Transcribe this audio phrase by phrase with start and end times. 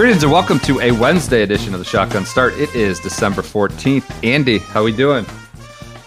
[0.00, 2.54] Greetings and welcome to a Wednesday edition of the Shotgun Start.
[2.54, 4.24] It is December 14th.
[4.24, 5.26] Andy, how are we doing?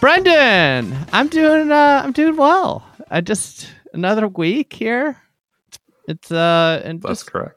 [0.00, 2.84] Brendan, I'm doing uh I'm doing well.
[3.08, 5.16] I just another week here.
[6.08, 7.54] It's uh and That's just, correct.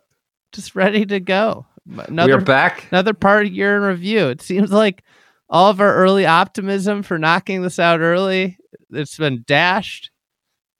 [0.52, 1.66] just ready to go.
[1.88, 2.86] we Another are back.
[2.92, 4.28] another part of year in review.
[4.28, 5.04] It seems like
[5.50, 8.60] all of our early optimism for knocking this out early,
[8.92, 10.12] it's been dashed.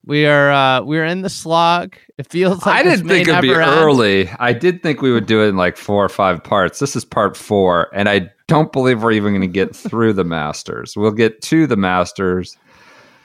[0.08, 1.94] We are uh we're in the slog.
[2.16, 3.58] It feels like I didn't think it'd be end.
[3.60, 4.28] early.
[4.40, 6.78] I did think we would do it in like four or five parts.
[6.78, 10.24] This is part four, and I don't believe we're even going to get through the
[10.24, 10.96] Masters.
[10.96, 12.56] We'll get to the Masters.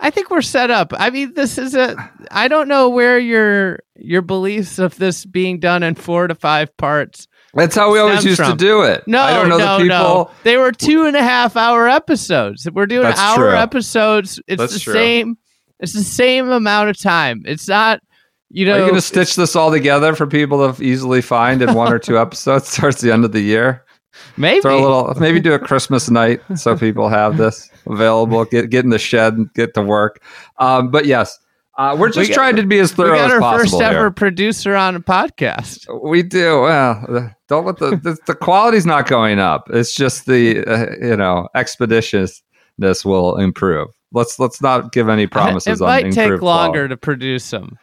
[0.02, 0.92] I think we're set up.
[0.98, 1.96] I mean, this is a.
[2.32, 6.76] I don't know where your your beliefs of this being done in four to five
[6.76, 7.30] parts.
[7.54, 9.08] That's how we always used to do it.
[9.08, 9.88] No, I don't know no, the people.
[9.88, 10.32] no.
[10.44, 12.68] They were two and a half hour episodes.
[12.70, 13.56] We're doing That's hour true.
[13.56, 14.42] episodes.
[14.48, 14.94] It's That's the true.
[14.94, 15.38] same.
[15.84, 17.44] It's the same amount of time.
[17.46, 18.00] It's not.
[18.50, 21.62] You Are know, you going to stitch this all together for people to easily find
[21.62, 23.84] in one or two episodes towards the end of the year?
[24.38, 24.62] maybe.
[24.62, 28.46] Throw a little, maybe do a Christmas night so people have this available.
[28.46, 30.22] Get get in the shed and get to work.
[30.60, 31.38] Um, but yes,
[31.80, 33.80] uh, we're just got- trying to be as thorough we thorough got as our possible
[33.80, 34.12] first ever here.
[34.12, 35.88] producer on a podcast.
[36.08, 36.62] We do.
[36.62, 39.68] Well, don't let the, the the quality's not going up.
[39.74, 43.90] It's just the uh, you know expeditiousness will improve.
[44.14, 45.82] Let's let's not give any promises.
[45.82, 47.78] It might take longer to produce them.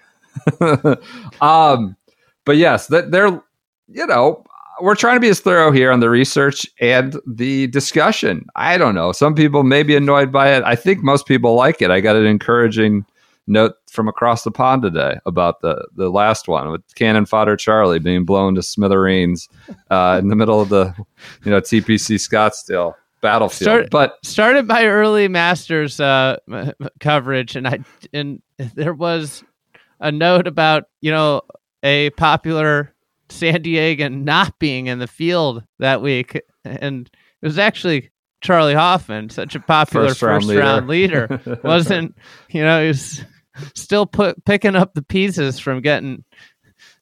[1.41, 1.97] um,
[2.45, 3.43] but yes, that they're
[3.89, 4.45] you know
[4.81, 8.47] we're trying to be as thorough here on the research and the discussion.
[8.57, 9.13] I don't know.
[9.13, 10.63] Some people may be annoyed by it.
[10.65, 11.91] I think most people like it.
[11.91, 13.05] I got an encouraging
[13.47, 17.99] note from across the pond today about the the last one with Cannon Fodder Charlie
[17.99, 19.49] being blown to smithereens
[19.91, 20.95] uh, in the middle of the
[21.45, 23.67] you know TPC Scottsdale battlefield.
[23.67, 26.37] Start- but started my early masters uh,
[27.01, 27.81] coverage, and I
[28.13, 28.43] and
[28.75, 29.45] there was
[30.01, 31.43] a note about you know
[31.83, 32.95] a popular
[33.29, 37.11] San Diegan not being in the field that week, and
[37.43, 38.11] it was actually
[38.43, 41.29] Charlie Hoffman, such a popular First first, round round leader.
[41.47, 42.17] leader, wasn't
[42.51, 43.25] you know he was
[43.75, 46.25] still put picking up the pieces from getting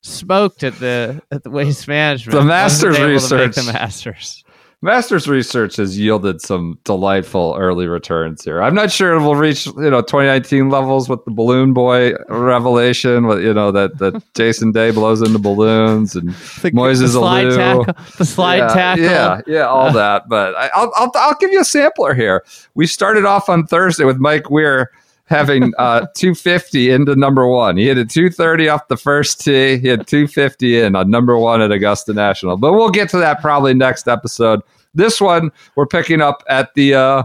[0.03, 2.39] smoked at the at the waste management.
[2.39, 3.55] The Masters able to make research.
[3.55, 4.45] the Masters.
[4.81, 8.63] Masters research has yielded some delightful early returns here.
[8.63, 13.27] I'm not sure it will reach you know 2019 levels with the balloon boy revelation.
[13.27, 17.47] With you know that that Jason Day blows into balloons and The, Moises the slide
[17.47, 17.57] Alou.
[17.87, 19.05] tackle, the slide yeah, tackle.
[19.05, 20.29] Yeah, yeah, all that.
[20.29, 22.45] But I, I'll, I'll I'll give you a sampler here.
[22.77, 24.93] We started off on Thursday with Mike Weir
[25.29, 27.77] having uh 250 into number one.
[27.77, 29.79] He hit a 230 off the first tee.
[29.79, 32.57] He had 250 in on number one at Augusta National.
[32.57, 34.61] But we'll get to that probably next episode.
[34.95, 37.23] This one we're picking up at the uh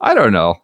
[0.00, 0.56] I don't know.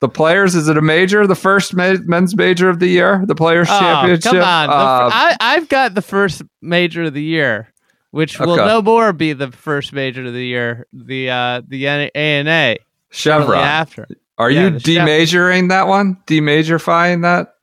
[0.00, 1.26] The players, is it a major?
[1.26, 3.22] The first ma- men's major of the year?
[3.26, 4.32] The players Oh, championship?
[4.32, 4.70] come on.
[4.70, 7.68] Uh, I, I've got the first major of the year,
[8.10, 8.64] which will Okay.
[8.66, 10.86] no more be the first major of the year.
[10.94, 12.78] The uh, the A and A
[13.10, 13.58] Chevron.
[13.58, 14.06] after.
[14.40, 16.16] Are Yeah, you demajoring that one?
[16.26, 17.56] Demajorifying that?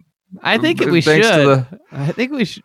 [0.43, 1.15] I think we should.
[1.15, 2.63] the- I think we should.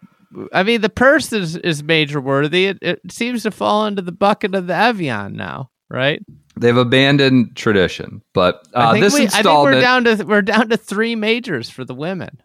[0.53, 2.67] I mean, the purse is, is major worthy.
[2.67, 6.23] It, it seems to fall into the bucket of the Evian now, right?
[6.57, 10.43] They've abandoned tradition, but I uh, think this we, I think we're down to we're
[10.43, 12.43] down to three majors for the women.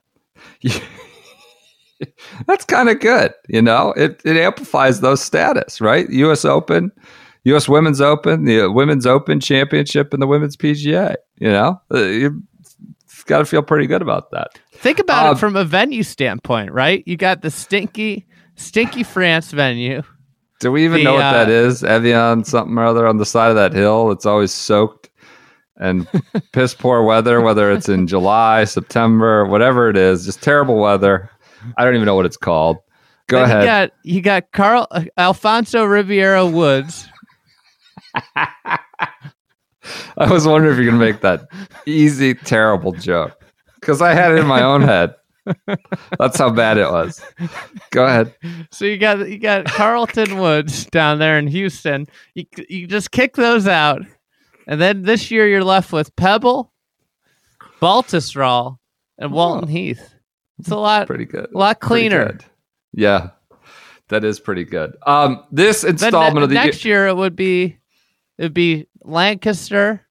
[2.48, 3.94] that's kind of good, you know.
[3.98, 6.10] It it amplifies those status, right?
[6.10, 6.46] U.S.
[6.46, 6.94] Open,
[7.48, 7.68] U.S.
[7.70, 11.16] Women's Open, the Women's Open Championship, and the Women's PGA.
[11.40, 12.36] You know, uh, you've
[13.26, 14.60] got to feel pretty good about that.
[14.74, 17.04] Think about Uh, it from a venue standpoint, right?
[17.06, 20.04] You got the stinky, stinky France venue.
[20.60, 21.84] Do we even The, know what uh, that is?
[21.84, 24.12] Evian something or other on the side of that hill.
[24.12, 25.10] It's always soaked
[25.78, 26.08] and
[26.52, 31.30] piss poor weather, whether it's in July, September, whatever it is, just terrible weather.
[31.78, 32.78] I don't even know what it's called.
[33.28, 33.62] Go Then ahead.
[33.62, 37.08] You got you got Carl uh, Alfonso Ribeiro Woods.
[40.18, 41.48] I was wondering if you're gonna make that
[41.86, 43.40] easy, terrible joke
[43.80, 45.16] because I had it in my own head.
[46.20, 47.22] That's how bad it was.
[47.92, 48.36] Go ahead.
[48.72, 52.08] So you got you got Carlton Woods down there in Houston.
[52.36, 54.02] You you just kick those out,
[54.68, 56.74] and then this year you're left with Pebble,
[57.82, 58.78] Baltusrol,
[59.18, 60.14] and Walton Heath.
[60.60, 61.48] It's a lot, Pretty good.
[61.54, 62.40] a lot cleaner.
[62.92, 63.30] Yeah,
[64.10, 64.98] that is pretty good.
[65.06, 67.77] Um, this installment ne- of the next year it would be
[68.38, 70.06] it would be Lancaster.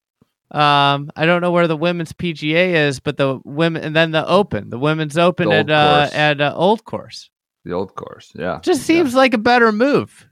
[0.50, 4.26] Um, I don't know where the women's PGA is, but the women and then the
[4.26, 6.14] Open, the women's Open The at Old uh, Course.
[6.14, 7.31] at uh, Old Course.
[7.64, 8.32] the old course.
[8.37, 10.26] Yeah, Just seems like a better move.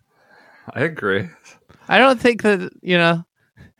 [0.72, 1.28] I agree.
[1.88, 3.24] I don't think that you know.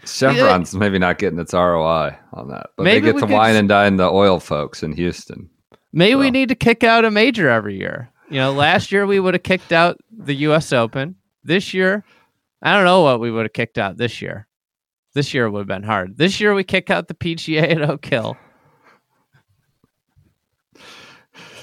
[0.05, 3.69] Chevron's maybe not getting its ROI on that, but Maybe they get to wine and
[3.69, 5.49] dine the oil folks in Houston.
[5.93, 8.11] Maybe we need to kick out a major every year.
[8.29, 10.73] You know, last year we would have kicked out the U.S.
[10.73, 11.15] Open.
[11.45, 12.05] This year,
[12.65, 14.49] I don't know what we would have kicked out this year.
[15.13, 16.17] This year would have been hard.
[16.17, 18.37] This year we kick out the PGA at Oak Hill.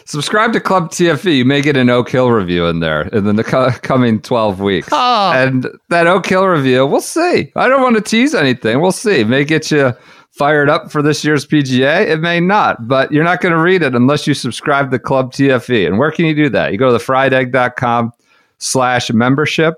[0.06, 1.38] Subscribe to Club TFE.
[1.38, 4.90] You may get an Oak Hill review in there in the co- coming 12 weeks.
[4.92, 5.32] Oh.
[5.34, 7.52] And that Oak Hill review, we'll see.
[7.56, 8.80] I don't want to tease anything.
[8.80, 9.22] We'll see.
[9.22, 9.94] It may get you
[10.32, 12.08] fired up for this year's PGA.
[12.08, 15.34] It may not, but you're not going to read it unless you subscribe to Club
[15.34, 15.88] TFE.
[15.88, 16.72] And where can you do that?
[16.72, 18.12] You go to the friedegg.com
[18.60, 19.76] slash membership.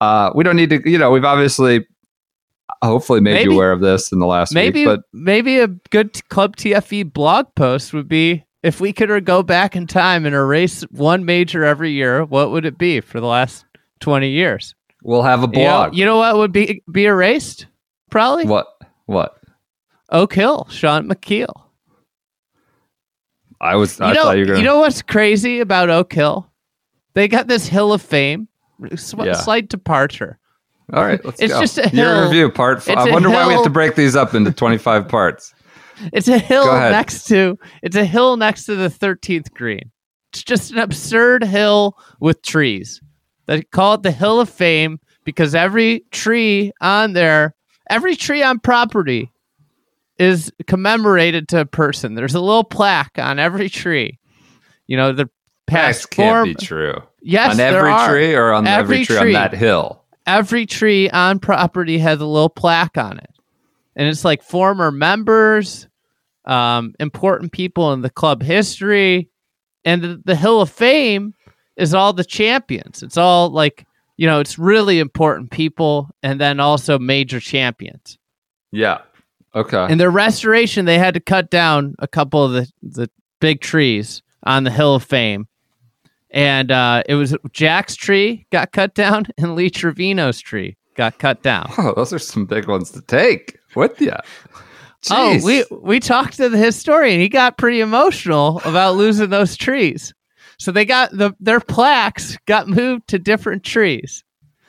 [0.00, 1.86] Uh, we don't need to, you know, we've obviously
[2.82, 5.66] hopefully made Maybe- you aware of this in the last Maybe week, but maybe a
[5.68, 10.34] good Club TFE blog post would be if we could go back in time and
[10.34, 13.64] erase one major every year, what would it be for the last
[14.00, 14.74] 20 years?
[15.02, 15.94] we'll have a You know, blog.
[15.96, 17.66] you know what would be be erased?
[18.10, 18.66] Probably what?
[19.06, 19.34] What?
[20.10, 21.48] Oak Hill, Shaun Micheel.
[23.62, 26.12] I was, You I know, thought you were going you know what's crazy about Oak
[26.12, 26.50] Hill?
[27.14, 28.48] They got this Hill of Fame,
[28.96, 29.32] sw- Yeah.
[29.34, 30.38] slight departure.
[30.92, 31.60] All right, let's It's go.
[31.60, 32.24] just a Year hill.
[32.24, 32.78] review part.
[32.78, 35.54] F- It's I wonder why we have to break these up into twenty-five parts.
[36.14, 39.90] It's a hill next to it's a hill next to the 13th green.
[40.32, 43.02] It's just an absurd hill with trees.
[43.46, 47.54] They call it the Hill of Fame because every tree on there,
[47.90, 49.30] every tree on property
[50.18, 52.14] is commemorated to a person.
[52.14, 54.18] There's a little plaque on every tree.
[54.86, 55.30] You know, the This
[55.66, 56.48] past can't form.
[56.48, 56.94] be true.
[57.22, 58.08] Yes, on there every are.
[58.08, 59.34] tree or on every, Every tree, tree.
[59.36, 60.02] on that hill.
[60.26, 63.30] every tree on property has a little plaque on it.
[63.96, 65.86] And it's like former members,
[66.46, 69.28] um, important people in the club history.
[69.84, 71.34] And the, the Hill of Fame
[71.76, 73.02] is all the champions.
[73.02, 73.86] It's all like,
[74.16, 78.18] you know, it's really important people and then also major champions.
[78.72, 78.98] Yeah.
[79.54, 79.90] Okay.
[79.90, 84.22] In their restoration, they had to cut down a couple of the, the big trees
[84.44, 85.48] on the Hill of Fame.
[86.32, 91.42] And uh, it was Jack's tree got cut down and Lee Trevino's tree got cut
[91.42, 91.70] down.
[91.78, 94.12] oh, those are some big ones to take with you.
[95.10, 97.20] Oh, we we talked to the historian.
[97.20, 100.12] He got pretty emotional about losing those trees.
[100.58, 104.22] So they got the their plaques got moved to different trees.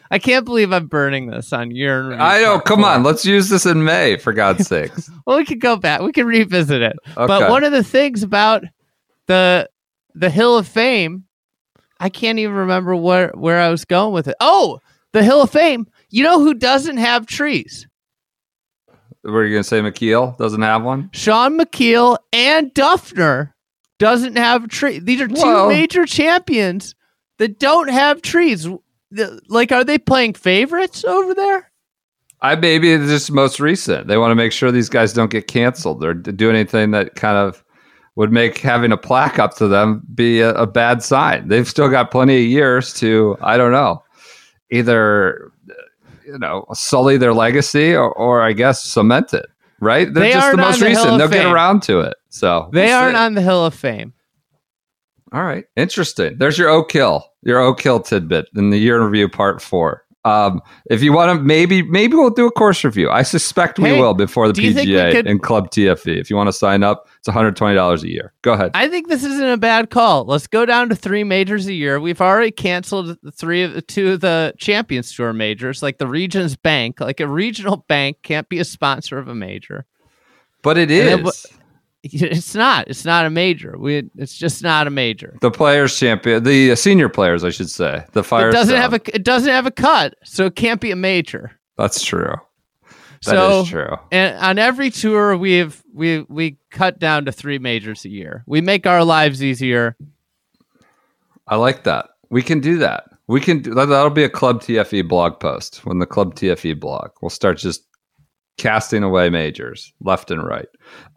[0.10, 2.14] I can't believe I'm burning this on your.
[2.14, 2.60] I know.
[2.60, 5.10] Come on, let's use this in May for God's sakes.
[5.26, 6.02] Well, we could go back.
[6.02, 6.96] We can revisit it.
[7.12, 7.28] Okay.
[7.28, 8.64] But one of the things about
[9.28, 9.70] the
[10.16, 11.26] the Hill of Fame,
[12.02, 14.36] I can't even remember where where I was going with it.
[14.40, 14.80] Oh,
[15.14, 15.88] the Hill of Fame.
[16.10, 17.88] You know who doesn't have trees?
[19.24, 21.12] Were you going to say Micheel doesn't have one?
[21.14, 23.54] Shaun Micheel and Duffner
[24.00, 25.00] doesn't have a tree.
[25.00, 26.96] These are two Well- major champions
[27.38, 28.68] that don't have trees.
[29.48, 31.72] Like, are they playing favorites over there?
[32.42, 34.08] I maybe it's just most recent.
[34.08, 37.38] They want to make sure these guys don't get canceled or do anything that kind
[37.38, 37.64] of
[38.16, 41.48] would make having a plaque up to them be a, a bad sign.
[41.48, 44.04] They've still got plenty of years to, I don't know,
[44.70, 45.52] either
[46.26, 49.46] you know sully their legacy or, or I guess cement it.
[49.80, 50.14] Right?
[50.14, 51.18] They're They just the most the recent.
[51.18, 52.16] They'll get around to it.
[52.30, 53.22] So They we'll aren't see.
[53.24, 54.14] on the Hill of Fame.
[55.34, 56.38] All right, interesting.
[56.38, 60.04] There's your Oak Hill, your Oak Hill tidbit in the year in review part four.
[60.26, 63.10] Um, if you want to, maybe maybe we'll do a course review.
[63.10, 65.72] I suspect we Hey, will before the do you think we PGA could- and Club
[65.72, 66.20] TFE.
[66.20, 68.34] If you want to sign up, it's 120 dollars a year.
[68.42, 68.72] Go ahead.
[68.74, 70.26] I think this isn't a bad call.
[70.26, 72.00] Let's go down to three majors a year.
[72.00, 76.08] We've already canceled the three of the two of the Champions Tour majors, like the
[76.08, 77.00] Regions Bank.
[77.00, 79.86] Like a regional bank can't be a sponsor of a major.
[80.64, 81.46] but it is
[82.04, 82.88] It's not.
[82.88, 83.76] It's not a major.
[83.78, 84.10] We.
[84.18, 85.38] It's just not a major.
[85.42, 88.04] the players champion, the senior players, I should say.
[88.14, 88.50] The fire.
[88.50, 89.16] It doesn't have a.
[89.16, 91.52] It doesn't have a cut, so it can't be a major.
[91.78, 92.34] That's true.
[93.26, 93.98] That is so true.
[94.12, 98.44] and on every tour we've we we cut down to three majors a year.
[98.48, 99.96] We make our lives easier.
[101.48, 102.10] I like that.
[102.30, 103.06] We can do that.
[103.28, 103.86] We can do that.
[103.86, 107.12] That'll be a Club TFE blog post when the Club TFE blog.
[107.22, 107.84] We'll start just
[108.58, 110.68] casting away majors left and right.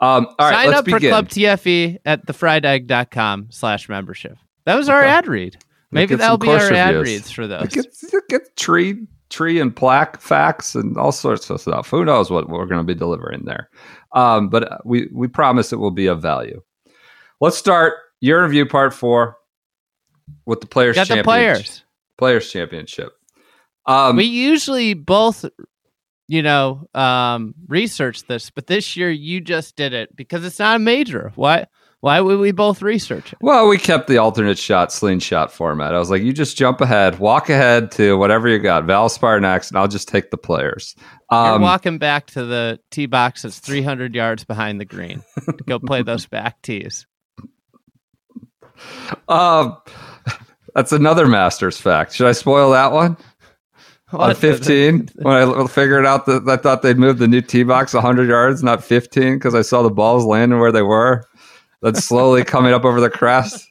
[0.01, 1.01] Um, all right, Sign let's up begin.
[1.01, 4.37] for Club TFE at thefriedegg.com slash membership.
[4.67, 5.11] That was our Okay.
[5.11, 5.57] ad read.
[5.91, 7.69] Maybe that'll be our ad reads for those.
[7.69, 7.87] Get,
[8.29, 11.91] get tree tree and plaque facts and all sorts of stuff.
[11.91, 13.69] Who knows what we're going to be delivering there?
[14.13, 16.63] Um, but uh, we we promise it will be of value.
[17.41, 19.37] Let's start your review part four
[20.47, 20.95] with the players.
[20.95, 21.85] Got the Championship- players.
[22.17, 23.13] Players Championship.
[23.87, 25.45] Um, we usually both,
[26.29, 30.77] you know, um, research this, but this year you just did it because it's not
[30.77, 31.33] a major.
[31.35, 31.67] Why?
[32.05, 33.39] Why would we both research it?
[33.41, 35.95] Well, we kept the alternate shot, slingshot format.
[35.95, 39.71] I was like, you just jump ahead, walk ahead to whatever you got, Valspar next,
[39.71, 40.95] and I'll just take the players.
[41.33, 45.53] You're Um, walking back to the tee box that's 300 yards behind the green to
[45.67, 47.07] go play those back tees.
[49.31, 49.79] um,
[50.75, 52.13] that's another Masters fact.
[52.13, 53.17] Should I spoil that one?
[54.13, 57.95] On 15, when I figured out that I thought they'd move the new tee box
[57.95, 61.25] 100 yards, not 15, because I saw the balls landing where they were.
[61.85, 63.71] That's slowly coming up over the crest.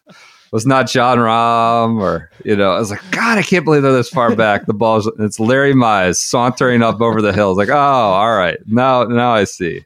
[0.52, 3.92] was not Jon Rahm or you know, I was like, God, I can't believe they're
[3.92, 4.68] this far back.
[4.68, 7.58] The ball's it's Larry Mize sauntering up over the hills.
[7.58, 9.84] Like, oh, all right, now now I see.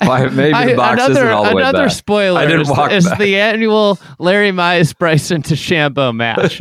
[0.00, 2.90] Why maybe the box another, isn't all the way another spoiler I didn't is, walk
[2.90, 3.18] back.
[3.18, 6.58] the annual Larry Mize Bryson to DeChambeau match.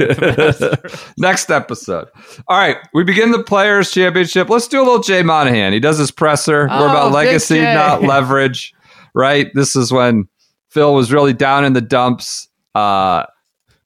[1.18, 2.10] Next episode.
[2.48, 4.50] All right, we begin the Players Championship.
[4.50, 5.74] Let's do a little Jay Monahan.
[5.74, 6.68] He does his presser.
[6.68, 8.74] We're Oh, about legacy, not leverage.
[9.16, 9.50] Right.
[9.56, 10.28] This is when
[10.70, 12.48] Phil was really down in the dumps.
[12.76, 13.26] Uh,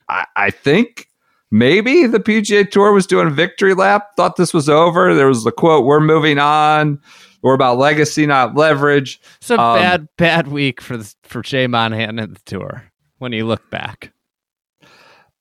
[0.10, 1.08] I, I think
[1.52, 4.16] maybe the PGA Tour was doing a victory lap.
[4.18, 5.14] Thought this was over.
[5.14, 7.00] There was the quote, "We're moving on.
[7.44, 11.68] We're about legacy, not leverage." It's a Um, bad, bad week for the, for Jay
[11.68, 12.84] Monahan and the tour
[13.20, 14.12] when you look back.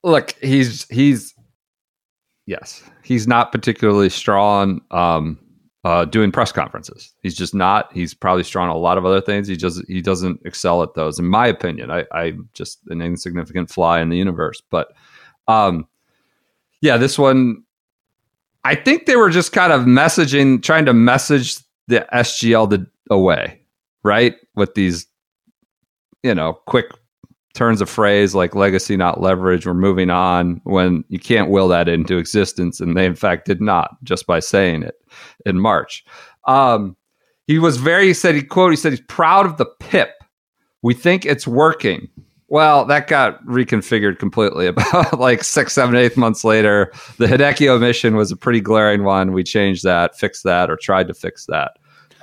[0.02, 1.35] look he's he's
[2.47, 5.38] yes he's not particularly strong um
[5.84, 7.12] uh doing press conferences.
[7.22, 9.49] He's just not he's probably strong on a lot of other things.
[9.49, 11.18] He just he doesn't excel at those.
[11.18, 14.62] In my opinion i i'm just an insignificant fly in the universe.
[14.70, 14.92] But
[15.49, 15.87] um
[16.80, 17.62] yeah this one
[18.64, 21.56] i think they were just kind of messaging trying to message
[21.88, 23.60] the sgl to, away
[24.02, 24.37] right?
[24.54, 25.06] With these
[26.22, 26.87] you know quick
[27.54, 31.88] turns of phrase like legacy, not leverage, we're moving on when you can't will that
[31.88, 32.80] into existence.
[32.80, 35.00] And they, in fact, did not just by saying it
[35.46, 36.04] in March.
[36.46, 36.96] Um,
[37.46, 40.10] he was very, he said, he quote, he said, he's proud of the PIP.
[40.82, 42.08] We think it's working.
[42.48, 46.92] Well, that got reconfigured completely about like six, seven, eight months later.
[47.18, 49.32] The Hideki omission was a pretty glaring one.
[49.32, 51.72] We changed that, fixed that, or tried to fix that.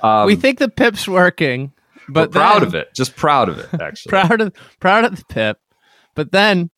[0.02, 1.72] Um, we think the PIP's working,
[2.08, 2.94] but we're proud of it.
[2.94, 4.10] Just proud of it, actually.
[4.10, 5.58] proud of proud of the pip
[6.18, 6.68] but then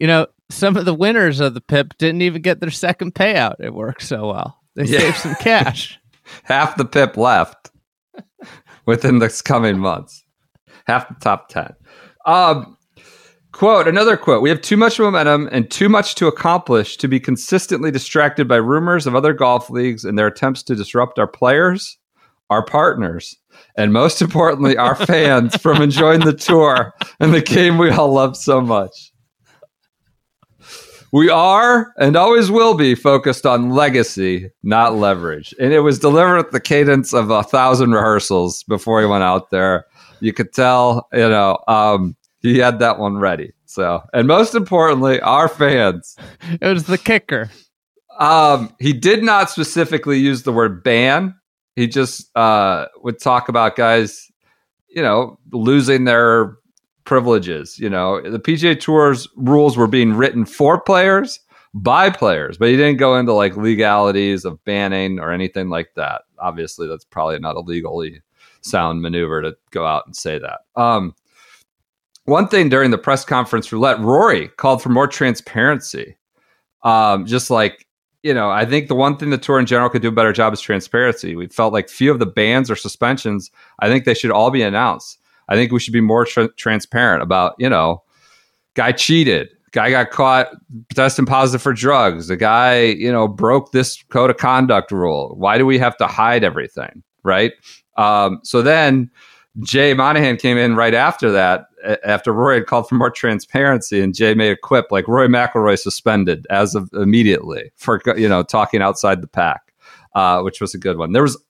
[0.00, 3.56] you know some of the winners of the pip didn't even get their second payout
[3.60, 5.00] it worked so well they Yeah.
[5.00, 5.98] saved some cash
[6.44, 7.70] half the pip left
[8.86, 10.22] within the coming months.
[10.86, 11.74] Half the top 10.
[12.26, 12.76] Um,
[13.52, 17.18] quote, another quote We have too much momentum and too much to accomplish to be
[17.18, 21.98] consistently distracted by rumors of other golf leagues and their attempts to disrupt our players,
[22.50, 23.34] our partners,
[23.76, 28.36] and most importantly, our fans from enjoying the tour and the game we all love
[28.36, 29.12] so much.
[31.12, 35.54] We are and always will be focused on legacy, not leverage.
[35.60, 39.50] And it was delivered at the cadence of a thousand rehearsals before he went out
[39.50, 39.86] there.
[40.20, 43.52] You could tell, you know, um, he had that one ready.
[43.66, 46.16] So, and most importantly, our fans.
[46.60, 47.50] it was the kicker
[48.18, 51.34] Um, he did not specifically use the word ban.
[51.76, 54.30] He just uh, would talk about guys,
[54.88, 56.56] you know, losing their
[57.06, 57.78] privileges.
[57.78, 61.40] You know, the PGA Tour's rules were being written for players
[61.72, 66.22] by players, but he didn't go into like legalities of banning or anything like that.
[66.38, 68.20] Obviously, that's probably not a legally
[68.60, 70.60] sound maneuver to go out and say that.
[70.80, 71.14] Um,
[72.24, 76.16] one thing during the press conference roulette, Rory called for more transparency.
[76.82, 77.86] Um, just like
[78.22, 80.32] you know, I think the one thing the tour in general could do a better
[80.32, 81.36] job is transparency.
[81.36, 83.52] We felt like few of the bans or suspensions.
[83.78, 85.20] I think they should all be announced.
[85.48, 88.02] I think we should be more tra- transparent about, you know,
[88.74, 90.48] guy cheated, guy got caught
[90.94, 95.34] testing positive for drugs, the guy, you know, broke this code of conduct rule.
[95.36, 97.52] Why do we have to hide everything, right?
[97.96, 99.10] Um, so then
[99.60, 101.66] Jay Monahan came in right after that,
[102.04, 105.78] after Rory had called for more transparency, and Jay made a quip like Rory McIlroy
[105.78, 109.72] suspended as of immediately for you know talking outside the pack,
[110.14, 111.12] uh, which was a good one.
[111.12, 111.42] There was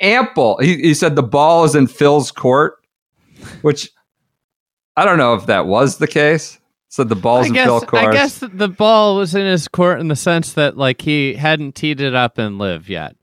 [0.00, 0.58] ample.
[0.58, 2.77] He, he said the ball is in Phil's court,
[3.62, 3.90] which
[4.96, 6.58] I don't know if that was the case.
[6.88, 8.04] So the ball's I in guess, Phil's court.
[8.04, 11.74] I guess the ball was in his court in the sense that like he hadn't
[11.74, 13.14] teed it up and live yet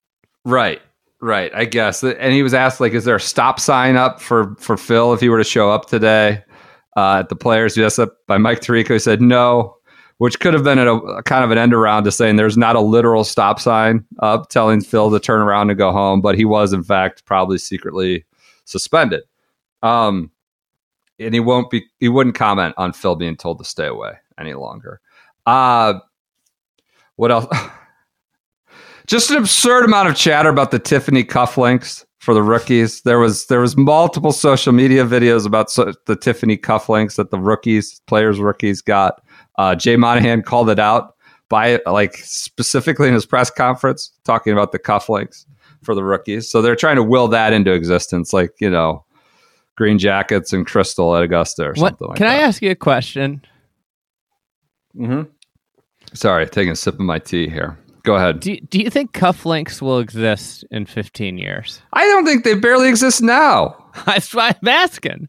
[0.46, 0.80] Right.
[1.22, 1.52] Right.
[1.56, 2.04] I guess.
[2.04, 5.20] And he was asked, like, is there a stop sign up for, for Phil if
[5.20, 6.44] he were to show up today
[6.96, 7.76] uh, at the players?
[7.76, 7.98] Yes.
[7.98, 8.94] up by Mike Tirico.
[8.94, 9.76] He said, no.
[10.18, 12.76] which could have been a, a kind of an end around to saying there's not
[12.76, 16.46] a literal stop sign up telling Phil to turn around and go home, but he
[16.46, 18.26] was in fact probably secretly
[18.66, 19.24] suspended.
[19.86, 20.32] Um,
[21.20, 24.54] and he won't be he wouldn't comment on Phil being told to stay away any
[24.54, 25.00] longer.
[25.46, 25.96] Uh
[27.16, 27.46] what else?
[29.08, 33.02] Just an absurd amount of chatter about the Tiffany cufflinks for the rookies.
[33.02, 37.40] There was there was multiple social media videos about so, the Tiffany cufflinks that the
[37.40, 39.22] rookies, players, rookies got.
[39.58, 41.16] Uh, Jay Monahan called it out
[41.48, 45.46] by like specifically in his press conference, talking about the cufflinks
[45.84, 46.50] for the rookies.
[46.50, 49.05] So they're trying to will that into existence, like you know,
[49.78, 52.40] green jackets and crystal at Augusta or What, something like can that.
[52.40, 53.42] I ask you a question?
[54.96, 55.24] Mm-hmm.
[56.14, 57.78] Sorry, taking a sip of my tea here.
[58.04, 58.40] Go ahead.
[58.40, 61.82] Do, do you think cufflinks will exist in 15 years?
[61.94, 63.76] I don't think they barely exist now.
[64.06, 65.28] That's why I'm asking.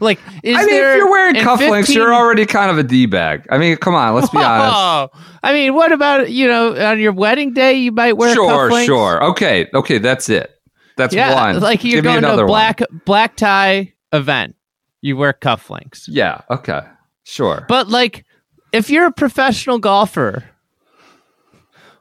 [0.00, 2.78] Like, is I mean, there if you're wearing in cufflinks, 15 you're already kind of
[2.78, 3.46] a d bag.
[3.50, 4.76] I mean, come on, let's be honest.
[4.76, 5.08] Oh,
[5.42, 8.86] I mean, what about you know on your wedding day you might wear Sure, cufflinks?
[8.86, 9.24] sure.
[9.30, 10.52] Okay, okay, that's it.
[10.96, 11.60] That's Yeah, one.
[11.60, 12.46] like you're Give going to a one.
[12.46, 14.56] black black tie event,
[15.00, 16.04] you wear cufflinks.
[16.08, 16.40] Yeah.
[16.50, 16.80] Okay.
[17.24, 17.64] Sure.
[17.68, 18.24] But like,
[18.72, 20.44] if you're a professional golfer,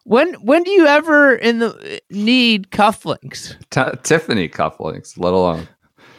[0.03, 3.55] when when do you ever in the need cufflinks?
[3.69, 5.67] T- Tiffany cufflinks, let alone.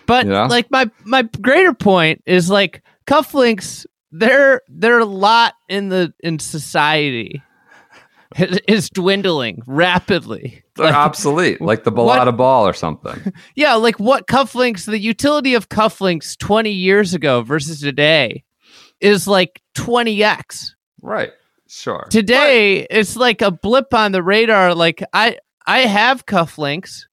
[0.07, 0.47] But Yeah.
[0.47, 3.87] like my my greater point is like cufflinks.
[4.13, 7.43] They're they're a lot in the in society.
[8.67, 10.62] Is dwindling rapidly.
[10.77, 13.33] They're obsolete, like the Balata ball or something.
[13.55, 14.87] yeah, like what cufflinks?
[14.87, 18.45] The utility of cufflinks twenty years ago versus today
[19.01, 20.75] is like twenty x.
[21.03, 21.31] right.
[21.69, 22.07] Sure.
[22.11, 24.75] Today it's like a blip on the radar.
[24.75, 27.07] Like I I have cufflinks.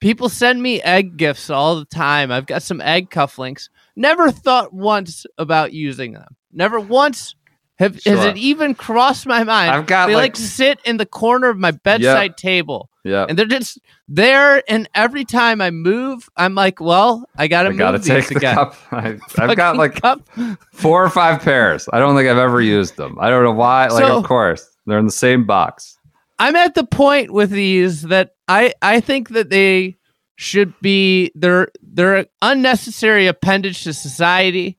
[0.00, 2.30] People send me egg gifts all the time.
[2.30, 3.70] I've got some egg cufflinks.
[3.96, 6.36] Never thought once about using them.
[6.52, 7.34] Never once
[7.78, 9.70] have has it even crossed my mind.
[9.70, 12.88] I've got, they like- like, sit in the corner of my bedside table.
[13.04, 13.26] yeah.
[13.28, 13.78] And they're just
[14.08, 18.06] there and every time I move, I'm like, well, I gotta I move gotta these
[18.06, 18.54] take the again.
[18.54, 18.74] cup.
[18.92, 20.26] I, I've got like cup.
[20.72, 21.88] four or five pairs.
[21.92, 23.18] I don't think I've ever used them.
[23.20, 23.88] I don't know why.
[23.88, 25.98] Like, So- of course, they're in the same box.
[26.38, 29.96] I'm at the point with these that I I think that they
[30.36, 34.78] should be they're they're an unnecessary appendage to society,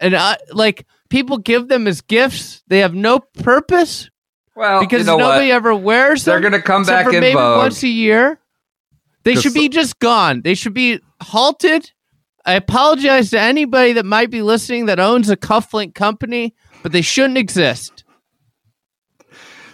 [0.00, 2.62] and uh, like people give them as gifts.
[2.68, 4.10] They have no purpose
[4.54, 5.54] Well, because you know nobody what?
[5.56, 6.32] ever wears them.
[6.32, 7.58] They're gonna come back for in maybe vogue.
[7.58, 8.38] once a year.
[9.24, 10.42] They should be just gone.
[10.42, 11.90] They should be halted.
[12.46, 17.02] I apologize to anybody that might be listening that owns a cufflink company, but they
[17.02, 17.97] shouldn't exist.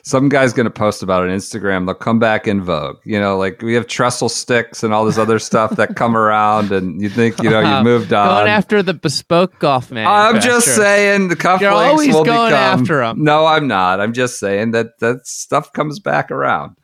[0.07, 1.87] Some guy's going to post about it on Instagram.
[1.87, 2.99] They'll come back in vogue.
[3.05, 6.73] You know, like we have trestle sticks and all this other stuff that come around,
[6.73, 8.29] and you think you know you moved on.
[8.29, 10.07] Going after the bespoke golf man.
[10.07, 12.81] I'm just saying the cufflinks You're always will going become.
[12.81, 13.25] after 'em.
[13.25, 13.99] No, I'm not.
[13.99, 16.77] I'm just saying that that stuff comes back around.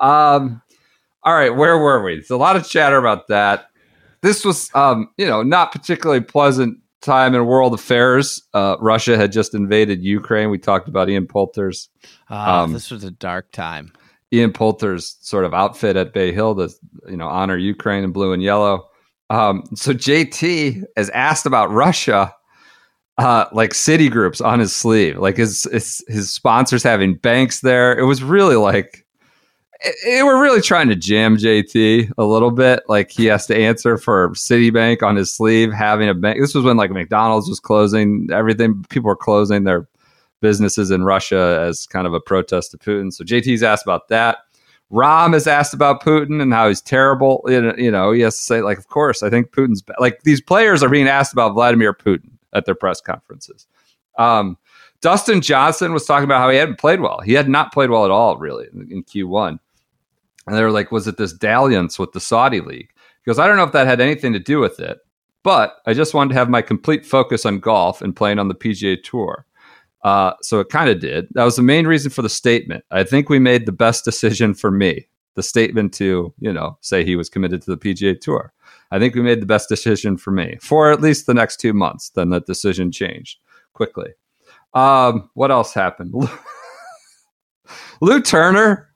[0.00, 0.60] Um,
[1.22, 2.16] all right, where were we?
[2.16, 3.68] There's a lot of chatter about that.
[4.20, 8.42] This was, um, you know, not particularly pleasant time in world affairs.
[8.54, 10.50] Uh, Russia had just invaded Ukraine.
[10.50, 11.88] We talked about Ian Poulter's
[12.30, 13.92] Ah, Um, this was a dark time.
[14.32, 16.68] Ian Poulter's sort of outfit at Bay Hill to
[17.08, 18.88] you know honor Ukraine in blue and yellow.
[19.30, 22.34] Um, so JT is asked about Russia,
[23.18, 27.96] uh, like Citigroup's on his sleeve, like his his, his sponsors having banks there.
[27.96, 29.03] It was really like
[30.06, 32.82] we're really trying to jam JT a little bit.
[32.88, 36.40] Like he has to answer for Citibank on his sleeve, having a bank.
[36.40, 39.88] This was when like McDonald's was closing, everything people were closing their
[40.40, 43.12] businesses in Russia as kind of a protest to Putin.
[43.12, 44.38] So JT's asked about that.
[44.92, 47.42] Rahm is asked about Putin and how he's terrible.
[47.46, 49.94] You know, you know, he has to say, like, of course, I think Putin's ba-.
[49.98, 53.66] like these players are being asked about Vladimir Putin at their press conferences.
[54.18, 54.56] Um,
[55.00, 57.20] Dustin Johnson was talking about how he hadn't played well.
[57.20, 59.58] He had not played well at all, really, in, in Q1.
[60.46, 62.90] And they were like, was it this dalliance with the Saudi league?
[63.26, 64.98] Goes, I don't know if that had anything to do with it,
[65.42, 68.54] but I just wanted to have my complete focus on golf and playing on the
[68.54, 69.46] PGA Tour.
[70.02, 71.28] Uh, so it kind of did.
[71.32, 72.84] That was the main reason for the statement.
[72.90, 75.08] I think we made the best decision for me.
[75.36, 78.52] The statement to, you know, say he was committed to the PGA Tour.
[78.90, 81.72] I think we made the best decision for me for at least the next two
[81.72, 82.10] months.
[82.10, 83.38] Then that decision changed
[83.72, 84.10] quickly.
[84.74, 86.14] Um, what else happened?
[88.00, 88.93] Lou Turner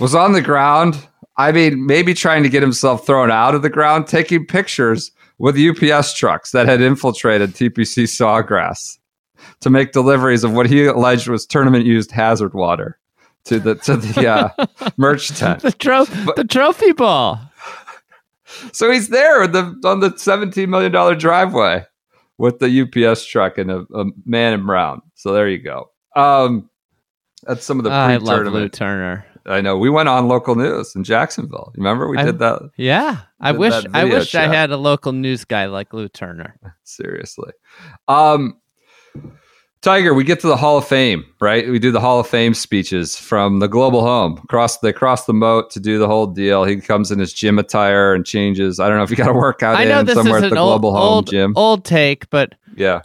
[0.00, 1.06] was on the ground.
[1.36, 5.58] I mean, maybe trying to get himself thrown out of the ground, taking pictures with
[5.58, 8.98] UPS trucks that had infiltrated TPC Sawgrass
[9.60, 12.98] to make deliveries of what he alleged was tournament used hazard water
[13.44, 15.62] to the to the uh, merch tent.
[15.62, 17.40] The, tro- the trophy ball.
[18.72, 21.84] So he's there with the, on the seventeen million dollar driveway
[22.38, 25.02] with the UPS truck and a, a man in brown.
[25.14, 25.90] So there you go.
[26.14, 26.68] Um,
[27.42, 28.72] that's some of the I love Lou pre-tournament.
[28.72, 29.26] Turner.
[29.48, 31.72] I know we went on local news in Jacksonville.
[31.76, 35.44] Remember we I- did that Yeah, I wish I wish I had a local news
[35.44, 36.56] guy like Lou Turner.
[36.84, 37.52] seriously.
[38.08, 38.58] Um,
[39.82, 41.68] Tiger, we get to the Hall of Fame, right?
[41.68, 44.38] We do the Hall of Fame speeches from the global home.
[44.48, 46.64] Cross they cross the moat to do the whole deal.
[46.64, 48.80] He comes in his gym attire and changes.
[48.80, 50.44] I don't know if you got to work out I know in this somewhere is
[50.44, 51.52] at the old, global home old, gym.
[51.56, 53.02] old take, but Yeah.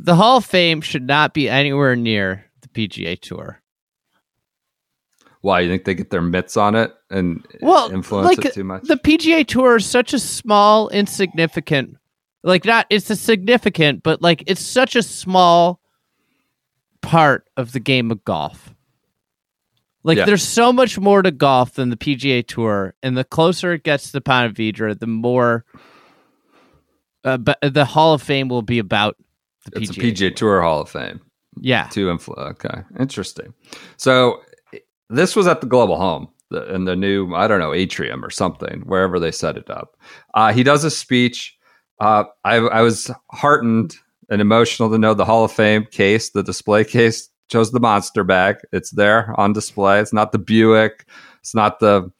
[0.00, 3.60] the Hall of Fame should not be anywhere near the PGA Tour.
[5.46, 8.64] Why you think they get their mitts on it and Well, influence like it too
[8.64, 8.82] much?
[8.82, 11.98] the PGA Tour is such a small, insignificant,
[12.42, 15.80] like not it's a significant, but like it's such a small
[17.00, 18.74] part of the game of golf.
[20.02, 20.24] Like Yeah.
[20.24, 24.10] there's so much more to golf than the PGA Tour, and the closer it gets
[24.10, 25.64] to Ponte Vedra, the more.
[27.22, 29.16] Uh, but the Hall of Fame will be about
[29.70, 30.12] the it's a PGA.
[30.12, 31.20] PGA Tour Hall of Fame.
[31.60, 33.54] Yeah, to influ- okay interesting
[33.96, 34.42] so
[35.10, 36.28] this was at the global home
[36.68, 39.96] in the new i don't know atrium or something wherever they set it up.
[40.34, 41.56] Uh, he does a speech.
[42.00, 43.96] Uh, I, I was heartened
[44.30, 48.24] and emotional to know the hall of fame case the display case chose the monster
[48.24, 48.56] bag.
[48.72, 50.00] It's there on display.
[50.00, 51.06] It's not the buick.
[51.40, 52.10] It's not the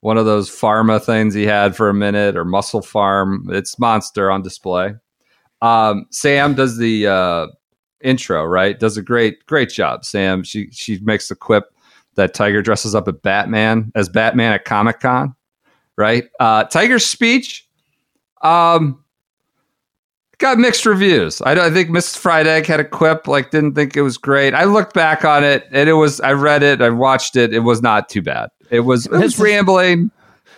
[0.00, 3.52] one of those pharma things he had for a minute or MusclePharm.
[3.52, 4.94] It's monster on display.
[5.62, 7.46] Um, sam does the uh,
[8.02, 8.78] intro, right?
[8.78, 10.42] Does a great, great job, Sam.
[10.44, 11.64] She she makes the quip
[12.16, 15.34] that Tiger dresses up as Batman as Batman at Comic Con,
[15.96, 16.28] right?
[16.40, 17.66] Uh, Tiger's speech,
[18.42, 19.02] um,
[20.38, 21.40] got mixed reviews.
[21.42, 22.18] I, I think Mrs.
[22.18, 24.54] Fried Egg had a quip, like didn't think it was great.
[24.54, 26.20] I looked back on it, and it was.
[26.20, 27.52] I read it, I watched it.
[27.52, 28.50] It was not too bad.
[28.70, 30.10] It was it was rambling.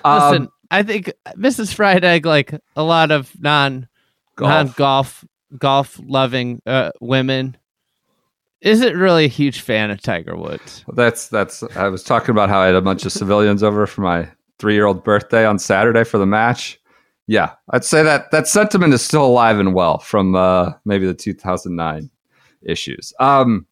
[0.05, 1.75] Um, listen, I think Mrs.
[1.75, 3.89] Fried Egg, like a lot of non
[4.37, 4.51] golf.
[4.51, 5.25] non golf
[5.57, 7.57] golf loving uh, women,
[8.61, 10.85] isn't really a huge fan of Tiger Woods.
[10.95, 11.63] That's that's.
[11.77, 15.05] I was talking about how I had a bunch of civilians over for my three-year-old
[15.05, 16.81] birthday on Saturday for the match.
[17.27, 21.15] Yeah, I'd say that that sentiment is still alive and well from uh, maybe the
[21.15, 22.11] 2009
[22.63, 23.13] issues.
[23.21, 23.67] Um,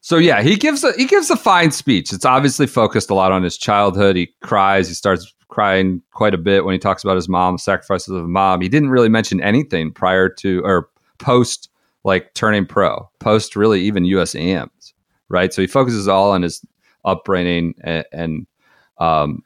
[0.00, 2.12] so yeah, he gives a he gives a fine speech.
[2.12, 4.16] It's obviously focused a lot on his childhood.
[4.16, 4.86] He cries.
[4.86, 8.60] He starts crying quite a bit when he talks about his mom, sacrifices of mom.
[8.60, 11.70] He didn't really mention anything prior to or post
[12.04, 14.94] like turning pro, post really even US AMs,
[15.28, 15.52] right?
[15.52, 16.64] So he focuses all on his
[17.04, 18.46] upbringing and, and
[18.98, 19.42] um,